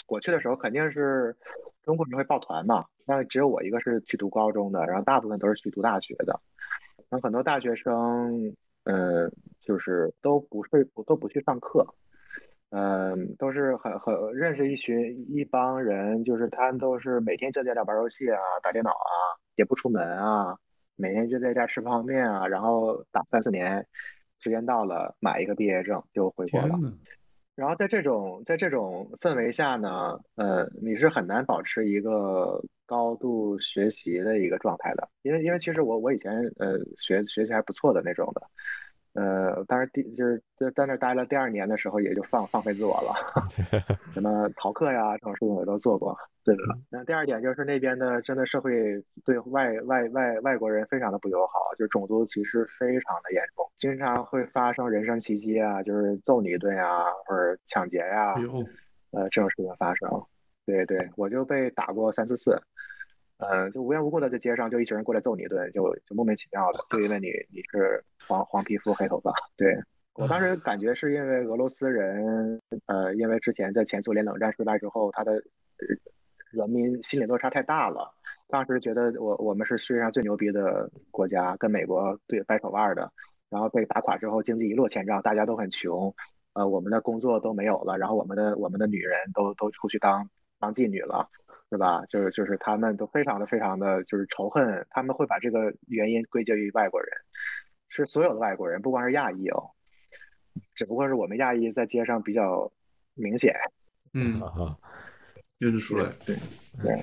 [0.08, 1.36] 我去的时候肯定是
[1.84, 6.40] 中国人会抱团嘛，但只有我一个是去读高中的，然后大部分都是去读大学的。
[7.10, 11.86] 那很多大学生，嗯，就是都不是不都不去上课。
[12.72, 19.12] 嗯，都是很很认识一群一帮人，就是他们都是每天就在家玩游戏啊，打电脑啊，
[19.58, 20.56] 也不出门啊，
[20.96, 23.86] 每天就在家吃泡面啊，然后打三四年，
[24.40, 26.80] 时间到了买一个毕业证就回国了。
[27.56, 38.42] 然后在这种在这种氛围下呢，呃，你是很难保持一个高度学习的一个状态的，因为因为其实我我以前呃学学习还不错的那种的。
[39.14, 43.14] 呃，当然第就是在在那待了第二年的时候，也就放放飞自我了，
[44.14, 46.18] 什么逃课呀这种事情我都做过。
[46.44, 46.62] 对的。
[46.90, 48.72] 那第二点就是那边的真的社会
[49.26, 58.34] 对外外外外国人非常的不友好，就是种族歧视非常的严重，经常会发生人身袭击啊，就是揍你一顿呀，或者抢劫呀，
[59.12, 60.10] 呃这种事情发生。
[60.66, 62.58] 对对，我就被打过三四次。
[63.42, 69.34] 嗯，就无缘无故的在街上就一群人过来揍你一顿，就就莫名其妙的，就因为你你是黄黄皮肤黑头发。
[69.58, 69.76] 对
[70.14, 75.42] 我当时感觉是因为俄罗斯人，呃，因为之前在前苏联冷战失败之后，他的
[76.52, 78.14] 人民心理落差太大了。
[78.48, 83.12] 当时觉得我我们是世界上最牛逼的国家，跟美国对掰手腕的，
[83.50, 86.14] 然后被打垮之后，经济一落千丈，大家都很穷，
[86.54, 91.28] 呃，我们的工作都没有了，然后我们的我们的女人都都出去当当妓女了。
[91.72, 92.04] 是吧？
[92.10, 97.10] 就是就是他们都非常的非常的就是仇恨，他们会把这个原因归结于外国人，
[97.88, 99.72] 是所有的外国人，不光是亚裔哦。
[100.76, 102.70] 只不过是我们亚裔在街上比较
[103.14, 103.56] 明显。
[104.14, 104.78] 嗯，啊
[105.60, 106.12] 认得出来。
[106.26, 106.36] 对
[106.84, 107.02] 对，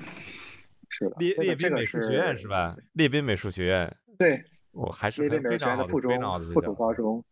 [0.89, 1.15] 是的。
[1.17, 2.77] 列列宾美术学院是吧？
[2.93, 4.39] 列宾美术学院，对，
[4.71, 6.13] 我还是非常好的附中
[6.53, 6.75] 附属。
[6.75, 7.23] 高中，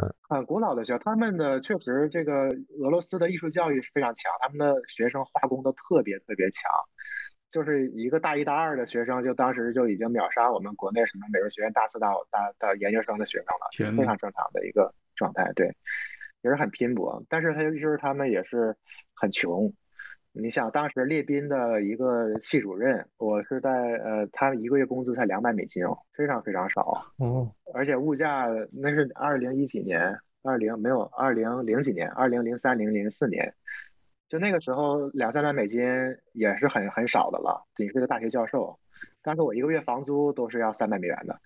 [0.00, 2.48] 嗯，很古老的学校，他们的确实这个
[2.80, 6.70] 俄罗斯的艺术教育是非常强，他们的学生画工都特别特别强，
[7.50, 15.66] 就是一个大一大二的学生，就当时就已经秒杀我们国内什么美术学院大四大五大的研究生的学生了，非常正常的一个状态，对，
[16.40, 18.74] 也是很拼搏，但是他就是他们也是
[19.14, 19.72] 很穷。
[20.34, 27.04] 你想，当时列宾的一个系主任，我是在呃，他一个月工资才两百美金哦，非常非常少。
[27.18, 33.52] 哦，而且物价那是二零一几年，二零没有二零零几年，二零零三零零四年，
[34.30, 35.82] 就那个时候两三百美金
[36.32, 38.78] 也是很很少的了，仅是个大学教授。
[39.22, 41.38] 当时我一个月房租都是要三百美元的，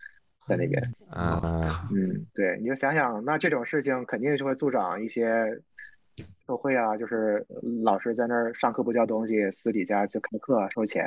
[0.46, 0.81] 在那边。
[1.11, 5.61] 啊，嗯，对，你就想想，那这种事情肯定就会助长一些
[6.46, 7.46] 受贿啊，就是
[7.85, 11.05] 老师在那儿上课不教东西，私底下就开课收钱，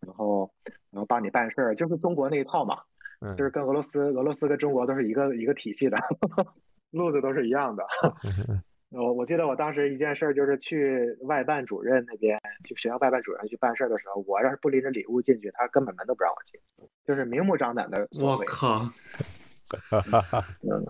[0.00, 0.50] 然后
[0.90, 2.78] 然后帮你办事儿，就是中国那一套嘛。
[3.20, 5.96] 嗯就是跟俄罗斯、俄罗斯跟中国都是一个一个体系的，
[6.92, 7.84] 路子都是一样的。
[8.90, 16.60] 我我记得我当时一件事儿就是去外办主任那边，就学校外办主任去办事儿的时候，我要是不拎着礼物进去，他根本门都不让我进，
[17.04, 18.06] 就是明目张胆的。
[18.12, 18.88] 我靠！
[20.62, 20.86] 嗯，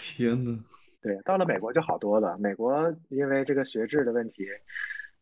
[0.00, 0.58] 天呐，
[1.00, 2.36] 对，到了美国就好多了。
[2.38, 4.46] 美国因为这个学制的问题，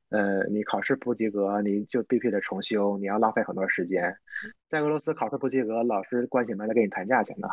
[0.09, 4.17] 呃，你考试不及格，你就必须得重修，你要浪费很多时间。
[4.69, 7.49] 在俄罗斯考试不及格，老师关起门来跟你谈价钱呢。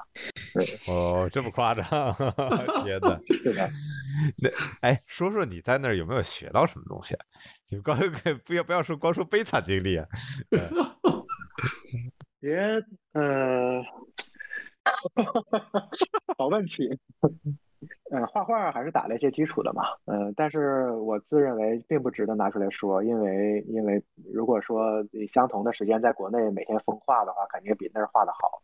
[0.87, 1.83] 哦，这么夸张？
[2.85, 3.19] 天哪！
[3.41, 3.69] 是的，
[4.37, 4.49] 那
[4.81, 7.25] 哎，说说你在那儿有没有学到什么东西啊？
[7.65, 7.97] 就光
[8.45, 10.07] 不要不要说光说悲惨经历啊，
[12.39, 12.55] 别
[13.13, 13.81] 呃，
[16.37, 16.99] 好问题。
[18.11, 24.01] 呃，画画还是打了一些基础的嘛，嗯，但是我自认为并不值得拿出来说，因为因为
[24.33, 28.61] 如果说相同的时间在国内每天疯画的话，肯定比那儿画的好。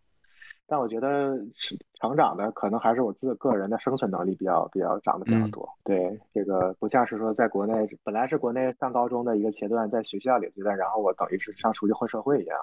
[0.69, 5.67] 但我觉得是成长的可能还是我自个人的生存能力比较比较长得比较嗯多。
[5.83, 12.57] 对，这个不像是说在国内本来是国内上高中的一个阶段，在学校里阶段，然后我等于是上出去混社会一样。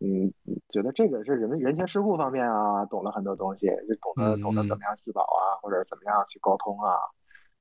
[0.00, 0.32] 嗯，
[0.70, 6.96] 觉得这个是人人情世故方面啊，懂了很多东西，就懂得懂得怎么样自保啊，或者怎么样去沟通啊。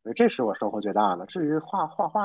[0.01, 1.27] 所以这是我收获最大的。
[1.27, 2.23] 至于画画画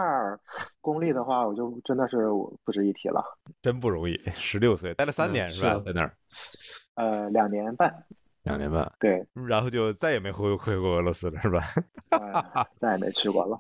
[0.81, 2.27] 功力的话，我就真的是
[2.65, 3.23] 不值一提了。
[3.61, 4.17] 真不容易。
[4.31, 5.83] 十六岁待了三嗯年是吧？
[5.85, 6.11] 在那儿
[6.97, 8.05] 呃，两年半，
[8.43, 11.63] 两年半，对，然后就再也没回回过俄罗斯了是吧？
[12.11, 13.59] 呃，再也没去过了。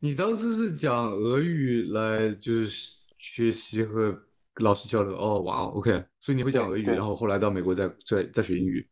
[0.00, 2.66] 你当时是讲俄语来就是
[3.18, 4.16] 学习和
[4.56, 5.16] 老师交流？
[5.16, 8.88] 哦，哇哦，OK，所以你会讲俄语，然后后来到美国再再再学英语。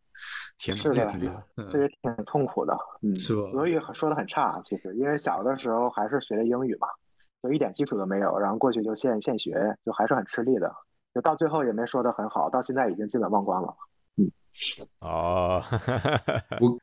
[0.59, 1.43] 天呐，是的这也挺厉害。
[1.57, 6.87] 嗯，这也挺痛苦的，嗯，是吧俄语说的很差，其实因为小的时候还是学的英语嘛，
[7.43, 10.73] 就一点基础都没有，然后过去就现现学，就还是很吃力的，
[11.15, 13.75] 就到最后也没说的很好，到现在已经基本忘光了。
[14.17, 14.31] 嗯
[15.01, 15.63] 哦，
[16.61, 16.79] 我，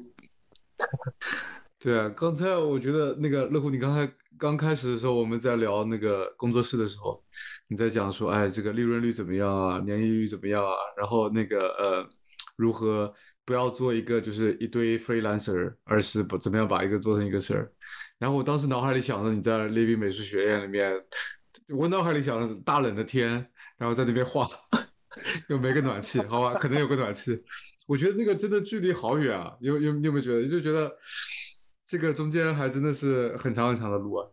[1.79, 7.23] 对啊，刚才我觉得那个乐虎，你刚才刚开始的时候，我们在聊那个工作室的时候，
[7.67, 12.09] 你在讲说，哎，这个利润率怎么样啊，年利率怎么样啊，然后那个呃，
[12.55, 13.13] 如何
[13.45, 17.71] 不要做一个就是一堆 freelancer，而是不怎么样把一个做成一个事儿。
[18.17, 20.91] 然后我当时脑海里想着你在列宾美术学院里面，
[21.75, 24.47] 我脑海里想着大冷的天，然后在那边画，
[25.49, 27.41] 又没个暖气，好吧，可能有个暖气。
[27.87, 29.55] 我觉得那个真的距离好远啊！
[29.61, 30.47] 有有你有没有觉得？
[30.49, 30.93] 就觉得
[31.87, 34.27] 这个中间还真的是很长很长的路啊。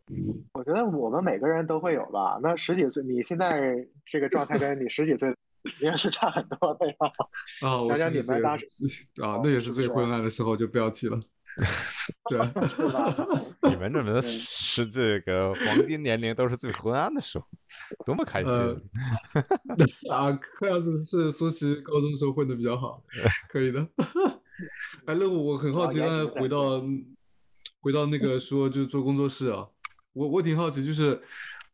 [0.54, 2.36] 我觉得我们每个人都会有吧。
[2.42, 3.76] 那十几岁，你现在
[4.10, 5.32] 这个状态跟你十几岁
[5.78, 6.94] 应该是差很多的呀。
[7.62, 8.64] 啊，我想想十几岁你们当是
[9.22, 11.20] 啊，那也是最昏暗的时候，就不要提了。
[12.28, 12.38] 对？
[13.70, 17.46] 你们这么是这个黄金年龄都是最昏暗的时候，
[18.04, 18.52] 多么开心！
[18.52, 18.80] 呃
[20.10, 23.02] 啊， 看样子是苏琪高中时候混的比较好，
[23.50, 23.86] 可以的。
[25.06, 26.82] 哎，乐虎，我很好奇，好刚才回到
[27.80, 29.66] 回到那个说就是做工作室啊，
[30.12, 31.20] 我我挺好奇，就是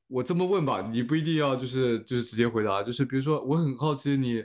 [0.08, 4.44] 我这么问吧，你不一定要就是就是直接回答，就是比如说我很好奇你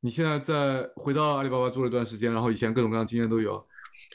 [0.00, 3.56] 你现在在回到阿里巴巴做了一段时间，然后以前各种各样的经验都有，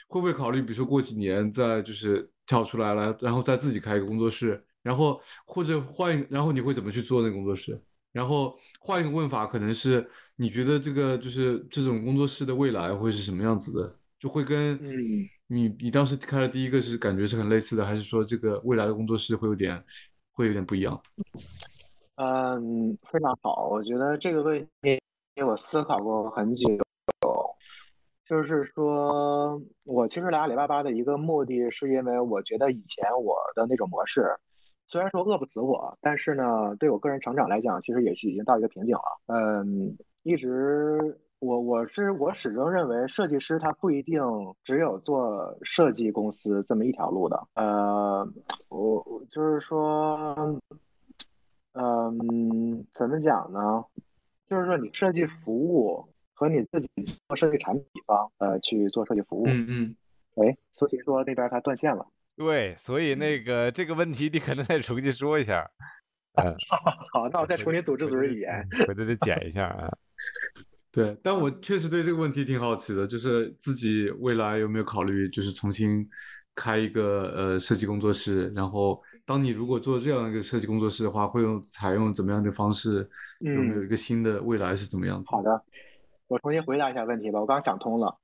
[0.07, 7.81] 会不会考虑比如说过几年再就是跳出来了，然后再自己开一个工作室，然后或者换然后你会怎么去做那个工作室？
[8.11, 13.95] 然后换一个问法，可能是你觉得这个就是这种工作室的未来会是什么样子的？
[14.19, 19.83] 就会跟嗯你你当时开的第一个是感觉是很类似的，还是说这个未来的工作室会有点
[20.31, 20.99] 会有点不一样？
[22.15, 23.67] 嗯，非常好。
[23.69, 24.99] 我觉得这个问题
[25.45, 26.65] 我思考过很久。
[28.27, 34.35] 就是说我其实来阿里巴巴的一个目的，是因为我觉得以前我的那种模式，
[34.89, 39.01] 虽然说饿不死我，但是呢，对我个人成长来讲，其实也是已经到一个瓶颈了。
[39.27, 44.21] 嗯，一直我我是我始终认为，设计师他不一定
[44.63, 47.47] 只有做设计公司这么一条路的。
[47.55, 48.27] 呃，
[48.69, 50.35] 我我就是说，
[51.73, 53.83] 嗯，怎么讲呢？
[54.49, 59.43] 就是说你设计服务和你自己做设计产品方，呃，去做设计服务。
[59.47, 59.95] 嗯嗯，
[60.35, 62.07] 哎，苏琪说那边他断线了。
[62.37, 65.69] 对，所以那个这个问题你可能再重新说一下。
[66.35, 66.55] 嗯，
[67.11, 69.89] 好， 那我再重新组织组织语言，回头得剪一下啊。
[70.93, 76.07] 对，但我确实对这个问题挺好奇的，就是自己未来有没有考虑，就是重新
[76.53, 78.51] 开一个呃设计工作室？
[78.55, 83.07] 然后，当你如果做这样一个设计工作室的话，会用采用怎么样的方式？
[83.39, 85.29] 有没有一个新的未来是怎么样子？
[85.31, 85.59] 好的，
[86.27, 87.39] 我重新回答一下问题吧。
[87.39, 88.15] 我刚想通了，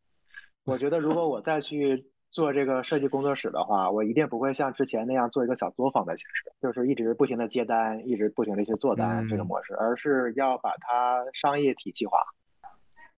[0.63, 12.17] 我觉得如果我再去做这个设计工作室的话，我一定不会像之前那样做一个小作坊的形式，就是一直不停的接单，一直不停的去做单这个模式，而是要把它商业体系化。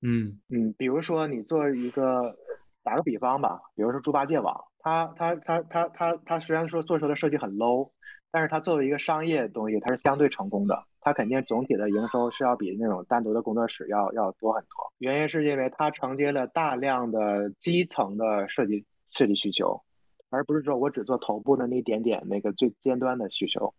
[0.03, 2.37] 嗯嗯，比如说你做一个，
[2.83, 7.91] 打个比方吧，比如说猪八戒网，它它它它它它虽然说做出的设计很 low，
[8.33, 14.93] 但是它作为一个商业东西，它是相对成功的，它肯定总体的营收是要比那种单独的工作室要要多很多。
[14.99, 18.85] 原因是因为它承接了大量的基层的设计
[19.17, 19.81] 设计需求，
[20.29, 23.73] 而不是说我只做头部的那一点点那个最尖端的需求。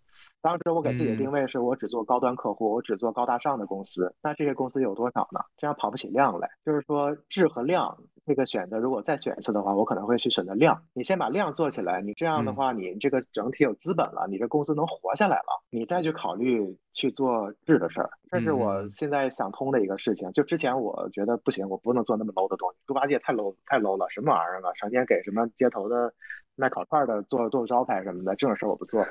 [0.46, 4.14] 当时我给自己的定位是我只做高端客户，我只做高大上的公司。
[4.22, 5.40] 那这些公司有多少呢？
[5.58, 6.48] 这样跑不起量来。
[6.64, 10.80] 就是说质和量这个选择，如果再选一次的话，我可能会去选择量。
[10.94, 18.12] 你先把量做起来，你这样的话，你这个整体有资本了，你这公司能活下来了，你再去考虑去做质的事儿。
[18.30, 20.32] 这是我现在想通的一个事情。
[20.34, 24.72] 就之前我觉得不行，我不能做那么 low 的东西，猪八戒太 low 太 low 了，什么玩意儿啊？
[24.74, 26.14] 成天给什么街头的
[26.56, 29.04] 卖烤串的做做招牌什么的，这种事儿我不做。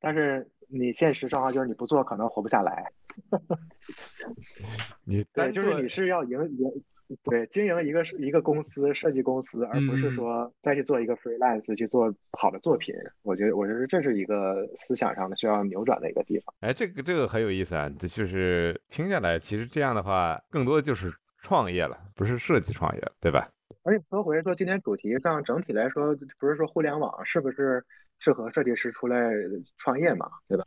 [0.00, 2.92] 但是你现实状况就是你不做可能活不下来。
[5.04, 6.84] 你对，就是你是要营营
[7.24, 12.94] 对经营一个一个公司设计公司，而不是说再去做一个 freelance 去做好的作品。
[13.22, 16.54] 我觉得我觉得这是一个思想上的需要扭转的一个地方。
[16.60, 21.10] 哎，这个这个很有意思啊，就是听下来，其实这样的话更多的就是
[21.42, 23.48] 创业了，不是设计创业，对吧？
[23.88, 27.82] 而且说回说今天主题上整体来说，不是说互联网是不是
[28.18, 29.32] 适合设计师出来
[29.78, 30.64] 创业嘛，对吧？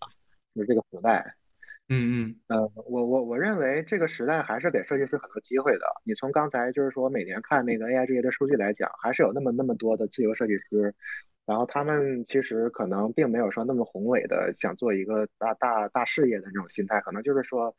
[0.56, 1.36] 就是这个时代，
[1.88, 5.86] 嗯嗯，呃，我我我认为这个时代还是给设计师很多机会的。
[6.04, 10.92] 你从刚才就是说每年看那个 AIGA 的数据来讲，还是有那么那么多的自由设计师，
[11.46, 17.76] 然后他们其实可能并没有说那么宏伟的想做一个大大大事业的那种心态，可能就是说。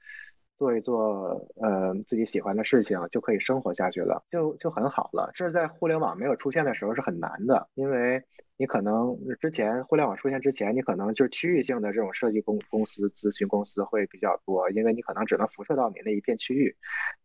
[0.62, 5.28] 做一做，呃，自己喜欢的事情就可以生活下去了，就就很好了。
[5.34, 8.22] 这是在互联网没有出现的时候是很难的，因为
[8.56, 16.76] 你可能之前互联网出现之前，你可能就是区域性的这种设计公公司、咨询公司会比较多，因为你可能只能辐射到你那一片区域。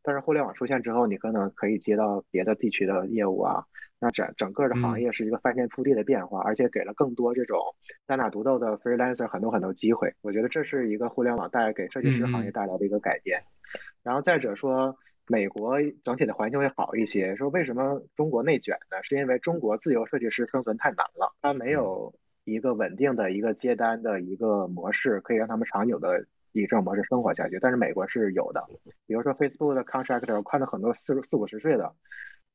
[0.01, 3.63] 但是互联网出现之后，你可能可以接到别的地区的业务啊。
[3.99, 7.57] 那整整个的行业是一个翻天覆地的变化，而且给了更多这种
[8.05, 10.13] 单打独斗的 freelancer 很多很多机会。
[10.21, 13.41] 我觉得这是一个互联网带给设计师行业带来的一个改变。
[14.03, 14.95] 然后再者说，
[15.25, 17.35] 美国整体的环境会好一些。
[17.35, 19.01] 说为什么中国内卷呢？
[19.01, 27.57] 是因为中国自由设计师生存太难了，他没有一个稳定的一个接单的一个模式，可以让他们长久的以这种模式生活下去。
[27.59, 28.63] 但是美国是有的，
[29.07, 31.91] 比如说 Facebook 的 contractor，我看到很多四四五十岁的。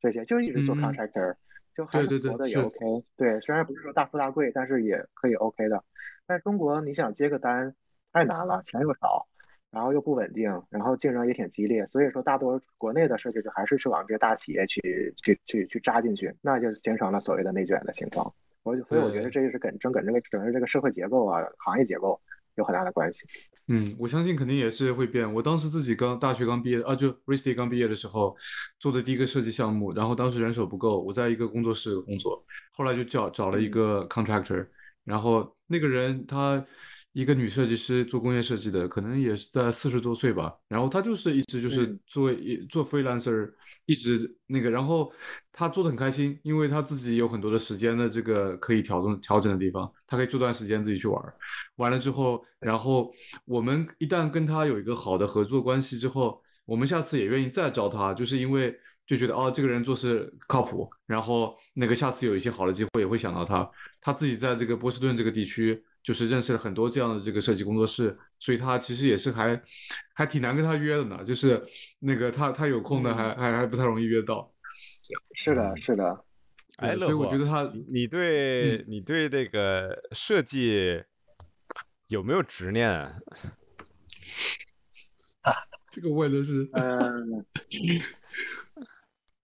[0.02, 1.36] 这些就一直做 contractor，
[1.76, 3.04] 就还是活的也 OK。
[3.16, 5.84] 对，虽然不是说大富大贵，但是也可以 OK 的。
[6.26, 7.74] 但是中国你想接个单
[8.12, 9.26] 太难了，钱又少，
[9.70, 11.86] 然后又不稳定，然后竞争也挺激烈。
[11.86, 18.32] 所以说，大多国内的设计师还是去往这些大企业去去去去扎进去，那就形成了所谓的内卷的情况。
[18.64, 22.20] 我所以我觉得这就是跟整跟这个整个这个社会结构啊，行业结构。
[22.56, 23.20] 有很大的关系。
[23.68, 25.32] 嗯，我相信肯定也是会变。
[25.32, 28.36] 我当时自己刚大学刚毕业啊，就 RISD 刚毕业的时候
[28.78, 34.66] 做的第一个设计项目，然后当时人手不够，我在一个工作室工作，后来就叫找了一个 contractor，
[35.04, 36.64] 然后那个人他。
[37.12, 40.50] 一个女设计师做工业设计的，可能也是在四十多岁吧。
[40.66, 43.52] 然后她就是一直就是做一做 freelancer，
[43.84, 45.12] 一直那个，然后
[45.52, 51.22] 她做的很开心，因为她自己有很多的时间的这个可以调整调整的地方，她可以做段时间自己去玩。
[51.76, 53.12] 完了之后，然后
[53.44, 58.74] 我们一旦跟她有一个好的合作关系之后，我们下次也愿意再招她，就是因为
[59.06, 63.70] 就觉得哦，这个人做事靠谱，然后那个下次有一些好的机会也会想到她。
[64.00, 65.84] 她自己在这个波士顿这个地区。
[66.02, 69.62] 就是认识了很多这样的这个设计工作室，所以他其实也是还
[70.14, 71.22] 还挺难跟他约的呢。
[71.24, 71.62] 就是
[72.00, 74.52] 那个他他有空的还还还不太容易约到。
[75.34, 76.24] 是的，是的。
[76.78, 81.02] 哎，所以我觉得他你你对、嗯你对这个设计
[82.08, 83.14] 有没有执念啊？
[85.90, 87.44] 这个问的是， 嗯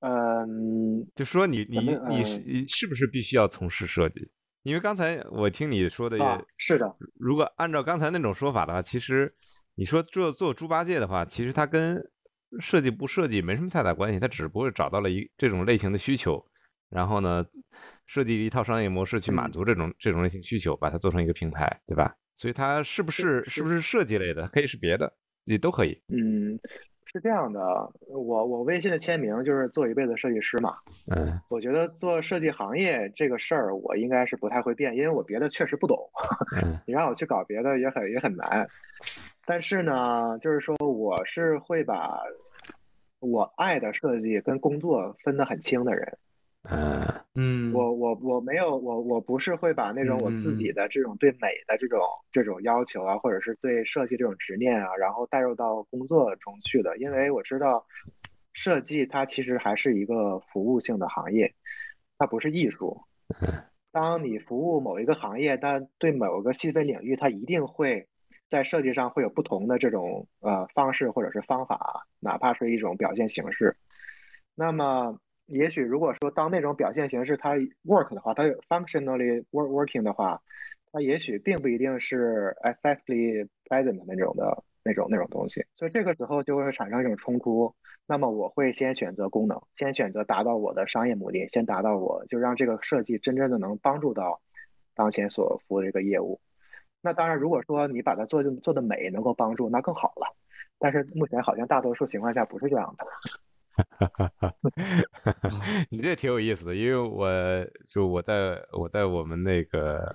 [0.01, 1.79] 嗯，就说你你
[2.09, 4.31] 你是你是不是必须要从事设计？
[4.69, 9.35] 因为刚才我听你说的也，啊，是的，如果按照刚才那种说法的话，其实
[9.77, 11.99] 你说做做猪八戒的话，其实它跟
[12.61, 16.45] 设计不设计没什么太大关系，它只不过找到了一这种类型的需求，
[16.91, 17.43] 然后呢，
[18.07, 22.15] 设计一套商业模式去满嗯足这种、这种类型需求，把它做成一个平台，对吧？
[22.37, 25.13] 所以它是不是是不是设计类的，可以是别的，
[25.45, 26.01] 也都可以。
[26.09, 26.59] 嗯，
[27.11, 27.61] 是这样的，
[28.09, 30.77] 我我微信的签名就是做一辈子设计师嘛。
[31.11, 35.99] 嗯我觉得做设计行业这个事儿，我应该是不太会变，因为我别的确实不懂。
[36.55, 38.69] 嗯 你让我去搞别的也很也很难。
[39.47, 42.21] 但是呢，就是说我是会把
[43.21, 46.19] 我爱的设计跟工作分得很清的人。
[46.71, 47.05] 嗯。
[47.35, 50.75] 嗯，我我我没有我我不是会把那种我自己嗯。
[50.75, 52.01] 的这种对美的这种
[52.33, 57.87] 这种要求啊，或者是对设计这种执念啊，然后带入到工作中去的，因为我知道
[58.53, 61.55] 设计它其实还是一个服务性的行业，
[62.19, 63.03] 它不是艺术。
[63.93, 68.09] 当你服务某一个行业，但对某个细分领域，它一定会
[68.49, 73.77] 在设计上会有不同的这种呃方式或者是方法，哪怕是一种表现形式。
[74.57, 80.41] 那么，也许如果说当那种表现形式它 work 的话，它 functionally work working 的话，
[80.93, 87.75] 它也许并不一定是 effectively present 的那种的那种那种东西，所以这个时候就会产生一种冲突。
[88.07, 94.41] 那么我会先选择功能，先选择达到我的商业目的，先达到我就让这个设计真正的能帮助到
[94.95, 96.41] 当前所服务的这个业务。
[97.01, 100.35] 那当然，如果说你把它做的做的美能够帮助，那更好了。
[100.79, 103.07] 但是目前好像大多数情况下不是这样的。
[105.91, 107.29] 你这挺有意思的，因为我
[107.87, 110.15] 就我在我在我们那个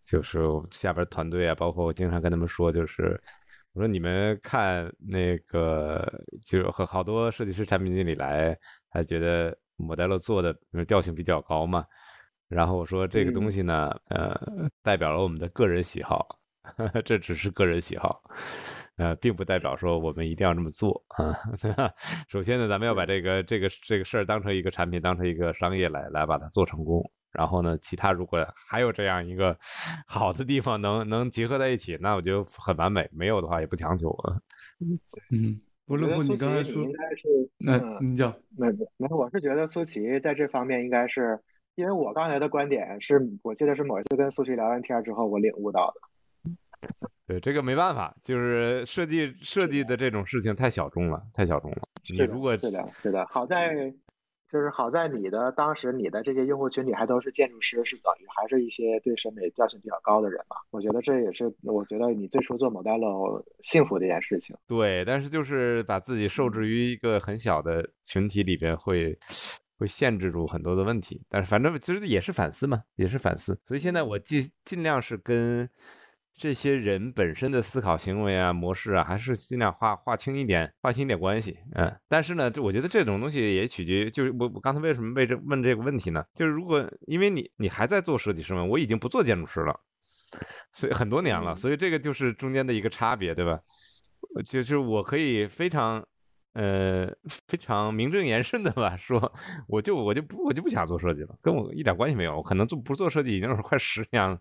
[0.00, 3.20] 就是下边团队啊，包括我经常跟他们说，就是
[3.72, 6.06] 我说你们看那个，
[6.44, 8.56] 就是和好多设计师、产品经理来，
[8.90, 10.54] 还觉得 Modelo 做的
[10.86, 11.84] 调性比较高嘛，
[12.48, 14.38] 然后我说这个东嗯西呢，呃，
[14.82, 16.38] 代表了我们的个人喜好，
[17.04, 18.22] 这只是个人喜好。
[18.96, 21.32] 呃，并不代表说我们一定要这么做啊。
[21.60, 21.90] 对吧
[22.28, 27.02] 首先呢，咱们要把这个这个这个事儿当成一个产品，当成一个商业来来把它做成功。
[27.32, 29.56] 然后呢，其他如果还有这样一个
[30.06, 33.08] 好的地方能能结合在一起，那我觉得很完美。
[33.10, 34.36] 没有的话也不强求啊。
[35.30, 38.66] 嗯，不乐乎，我觉得苏琪你刚才说应，该是那嗯你讲，没
[38.98, 41.40] 没，我是觉得苏琪在这方面应该是，
[41.74, 46.11] 因为我刚才的观点是我记得是某一次跟苏琪聊完天之后我领悟到的。
[47.32, 51.78] 对，这个没办法，就是设计设计的这种事情太小众了，太小众了。
[52.10, 53.72] 你如果是的，是的，好在
[54.50, 60.56] 就是好在你的当时你的这些用户群体还都是建筑师，是等于还是一些对审美调性比较高的人嘛。
[60.70, 64.54] 我觉得这也是我觉得你最初做 Modelo 幸福的一件事情。
[64.66, 69.18] 对，但是就是把自己受制于一个很小的群体里边会。
[69.78, 73.60] 会限制住很多的问题，但是反正其实也是反思嘛，也是反思。
[73.64, 75.68] 所以现在我尽尽量是跟
[76.42, 81.56] 这些人本身的思考行为啊、模式啊，还是尽量划划清一点，划清一点关系。
[81.76, 86.24] 嗯，但是呢，就我觉得这种东西也取决于，就是我我刚才为什么为这问这个问题呢？
[86.34, 89.78] 就是如果因为你你还在做设计师嘛，我已经不做建筑师了，
[90.72, 93.60] 所以很多年了，嗯所以这个就是中间的一个差别，对吧？
[94.44, 96.04] 就是我可以非常。
[96.54, 97.06] 呃，
[97.48, 99.32] 非常名正言顺的吧，说
[99.66, 102.36] 我就我就不我就不想做设计了，跟我一点关系没有。
[102.36, 104.38] 我可能做不做设计已经是快十年了，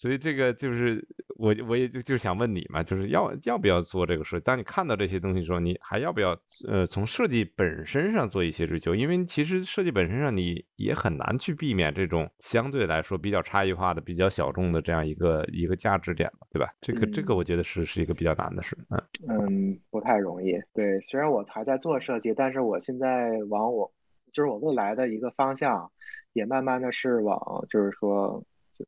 [0.00, 4.44] 所以这个就是我我也就就想问你嘛，就是要要不要做这个设计？
[4.44, 6.34] 当你看到这些东西的时候，你还要不要
[6.66, 8.94] 呃从设计本身上做一些追求？
[8.94, 16.72] 因为其实设计本身上你也很难去避免这种相对来说比较差异化的、比较小众的这样一个一个价值点嘛，对吧？
[16.80, 19.02] 这个这个我觉得是是一个比较难的事，嗯。
[19.28, 20.54] 嗯，不太容易。
[20.72, 23.92] 对，虽然我还在做设计，但是我现在往我
[24.32, 25.90] 就是我未来的一个方向，
[26.32, 27.38] 也慢慢的是往
[27.68, 28.42] 就是说，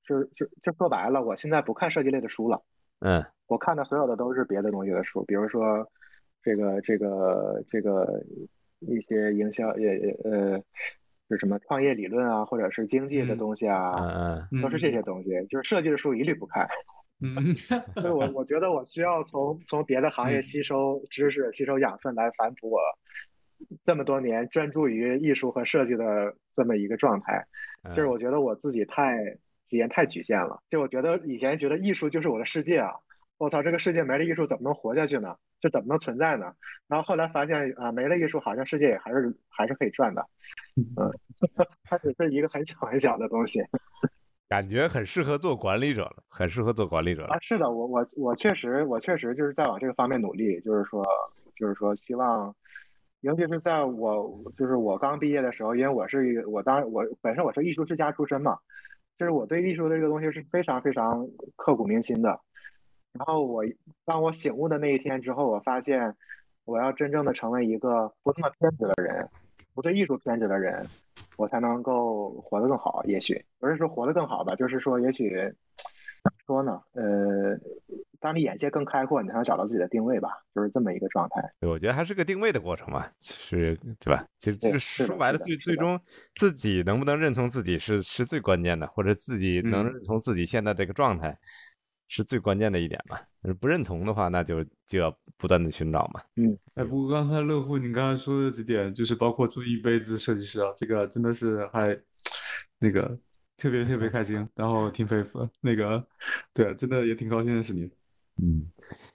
[0.04, 2.62] 就就就就说白了，我现在不看设计类的书了，
[3.00, 5.86] 嗯我看的所有的都是别的东西的书，比如说
[6.42, 8.22] 这个这个这个
[8.80, 10.62] 一些营销也也呃，
[11.28, 16.66] 是什么创业理论啊，或者是经济的嗯东西啊，嗯嗯都是这些东西，就是设计的书一律不看。
[17.20, 17.54] 嗯，
[18.00, 22.80] 所以我我觉得我需要从从别的行业嗯吸收知识、吸收养分来反哺我
[23.84, 27.46] 这么多年专注于艺术和设计的这么一个状态。
[27.84, 29.38] 嗯，就是我觉得我自己太
[29.72, 32.92] 体验太局限了，就我觉得以前觉得艺术就是我的世界啊，
[33.38, 35.34] 我操，这个世界没了艺术怎么能活下去呢？
[35.62, 36.52] 就怎么能存在呢？
[36.88, 40.22] 然后后来发现啊，没了艺术，好像世界也还是还是可以转的。
[40.76, 41.10] 嗯，
[41.84, 43.62] 它只是一个很小很小的东西。
[44.46, 47.38] 感觉很适合做管理者了，很适合做管理者啊！
[47.40, 51.02] 是的，我我我确实我确实就是在往这个方面努力，就是说
[51.56, 52.54] 就是说希望，
[53.22, 58.58] 尤其是在我就是我刚毕业的时候，因为我是一个我当我本身我是艺术世家出身嘛，
[59.22, 62.40] 就是我对艺术的这个东西是非常非常刻骨铭心的。
[63.12, 63.62] 然后我
[64.04, 66.12] 当我醒悟的那一天之后，我发现
[66.64, 69.28] 我要真正的成为一个不那么偏执的人。
[69.74, 70.84] 不对艺术偏执的人，
[71.36, 73.00] 我才能够活得更好。
[73.04, 75.30] 也许不是说活得更好吧，就是说，也许
[76.46, 76.80] 说呢？
[76.92, 77.58] 呃，
[78.20, 81.52] 当你眼界更开阔，你才能找到自己的定位吧，就是这么一个状态。
[81.60, 84.26] 对，我觉得还是个定位的过程嘛，其实对吧？
[84.38, 86.00] 其实说白了，最最终
[86.34, 91.38] 自己能不能认同自己是是最关键的，或者自己能认同自己现在这个状态。
[92.14, 93.18] 是最关键的一点嘛？
[93.58, 96.20] 不认同的话，那就就要不断的寻找嘛。
[96.36, 101.98] 嗯，哎，不过刚才乐户你刚才说的几点，就是包括做一辈子设计师啊，这个真的是还
[102.78, 103.18] 那个
[103.62, 105.48] 特别特别开心，然后挺佩服。
[105.60, 106.04] 那个，
[106.52, 107.88] 对，真的也挺高兴认识你。
[108.42, 108.68] 嗯，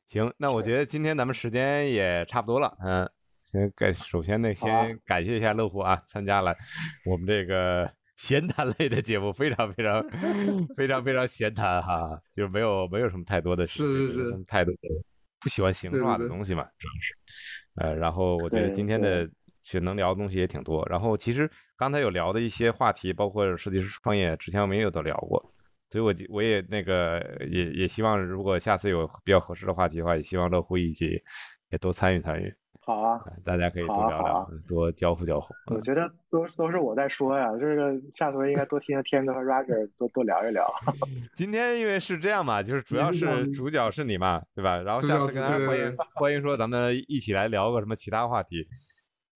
[0.05, 2.77] 行，那我觉得今天咱们时间也差不多了。
[2.79, 6.55] 嗯，先感首先呢，先感谢一下乐虎啊，参加了
[7.05, 7.91] 我们这个。
[8.15, 10.03] 闲谈类的节目非常非常
[10.75, 14.79] 非常非常闲谈哈，就没有没有什么太多的是是是太多的
[15.39, 17.13] 不喜欢形式化的东西嘛，主要是
[17.75, 19.31] 呃，然后我觉得今天的其
[19.72, 25.53] 实能聊的东西也挺多，然后其实刚才有聊的一些话题，包括设计师创业，之前我们也有都聊过，
[25.89, 31.22] 所以我我也那个也也希望如果下次有比较合适的话题的话，也希望乐乎一起
[31.70, 32.53] 也多参与参与。
[32.86, 35.53] 好啊，大家可以多聊聊，多交互交互。
[35.76, 40.65] 我觉得都都是我在说呀，这个下回应该多听听天哥和 Roger 多多聊一聊。
[41.36, 44.78] 今天因为是这样嘛，就是主要是主角是你嘛，对吧？
[44.78, 48.65] 然后下次跟大家欢迎欢迎说咱们一起来聊个什么其他话题，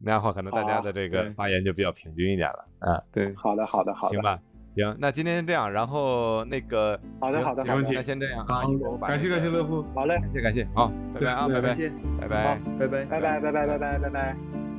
[0.04, 3.34] 那样的话可能大家的这个发言就比较平均一点了啊对。
[3.36, 4.40] 好的好的好的行吧
[4.74, 7.94] 行那今天先这样然后那个好的好的没问题。
[7.94, 8.64] 那先这样啊
[9.08, 10.16] 感谢感谢乐夫好嘞。
[10.20, 11.90] 感谢感谢好拜拜啊拜拜拜
[12.20, 12.60] 拜拜。
[12.80, 14.71] 拜拜拜拜拜拜拜拜拜。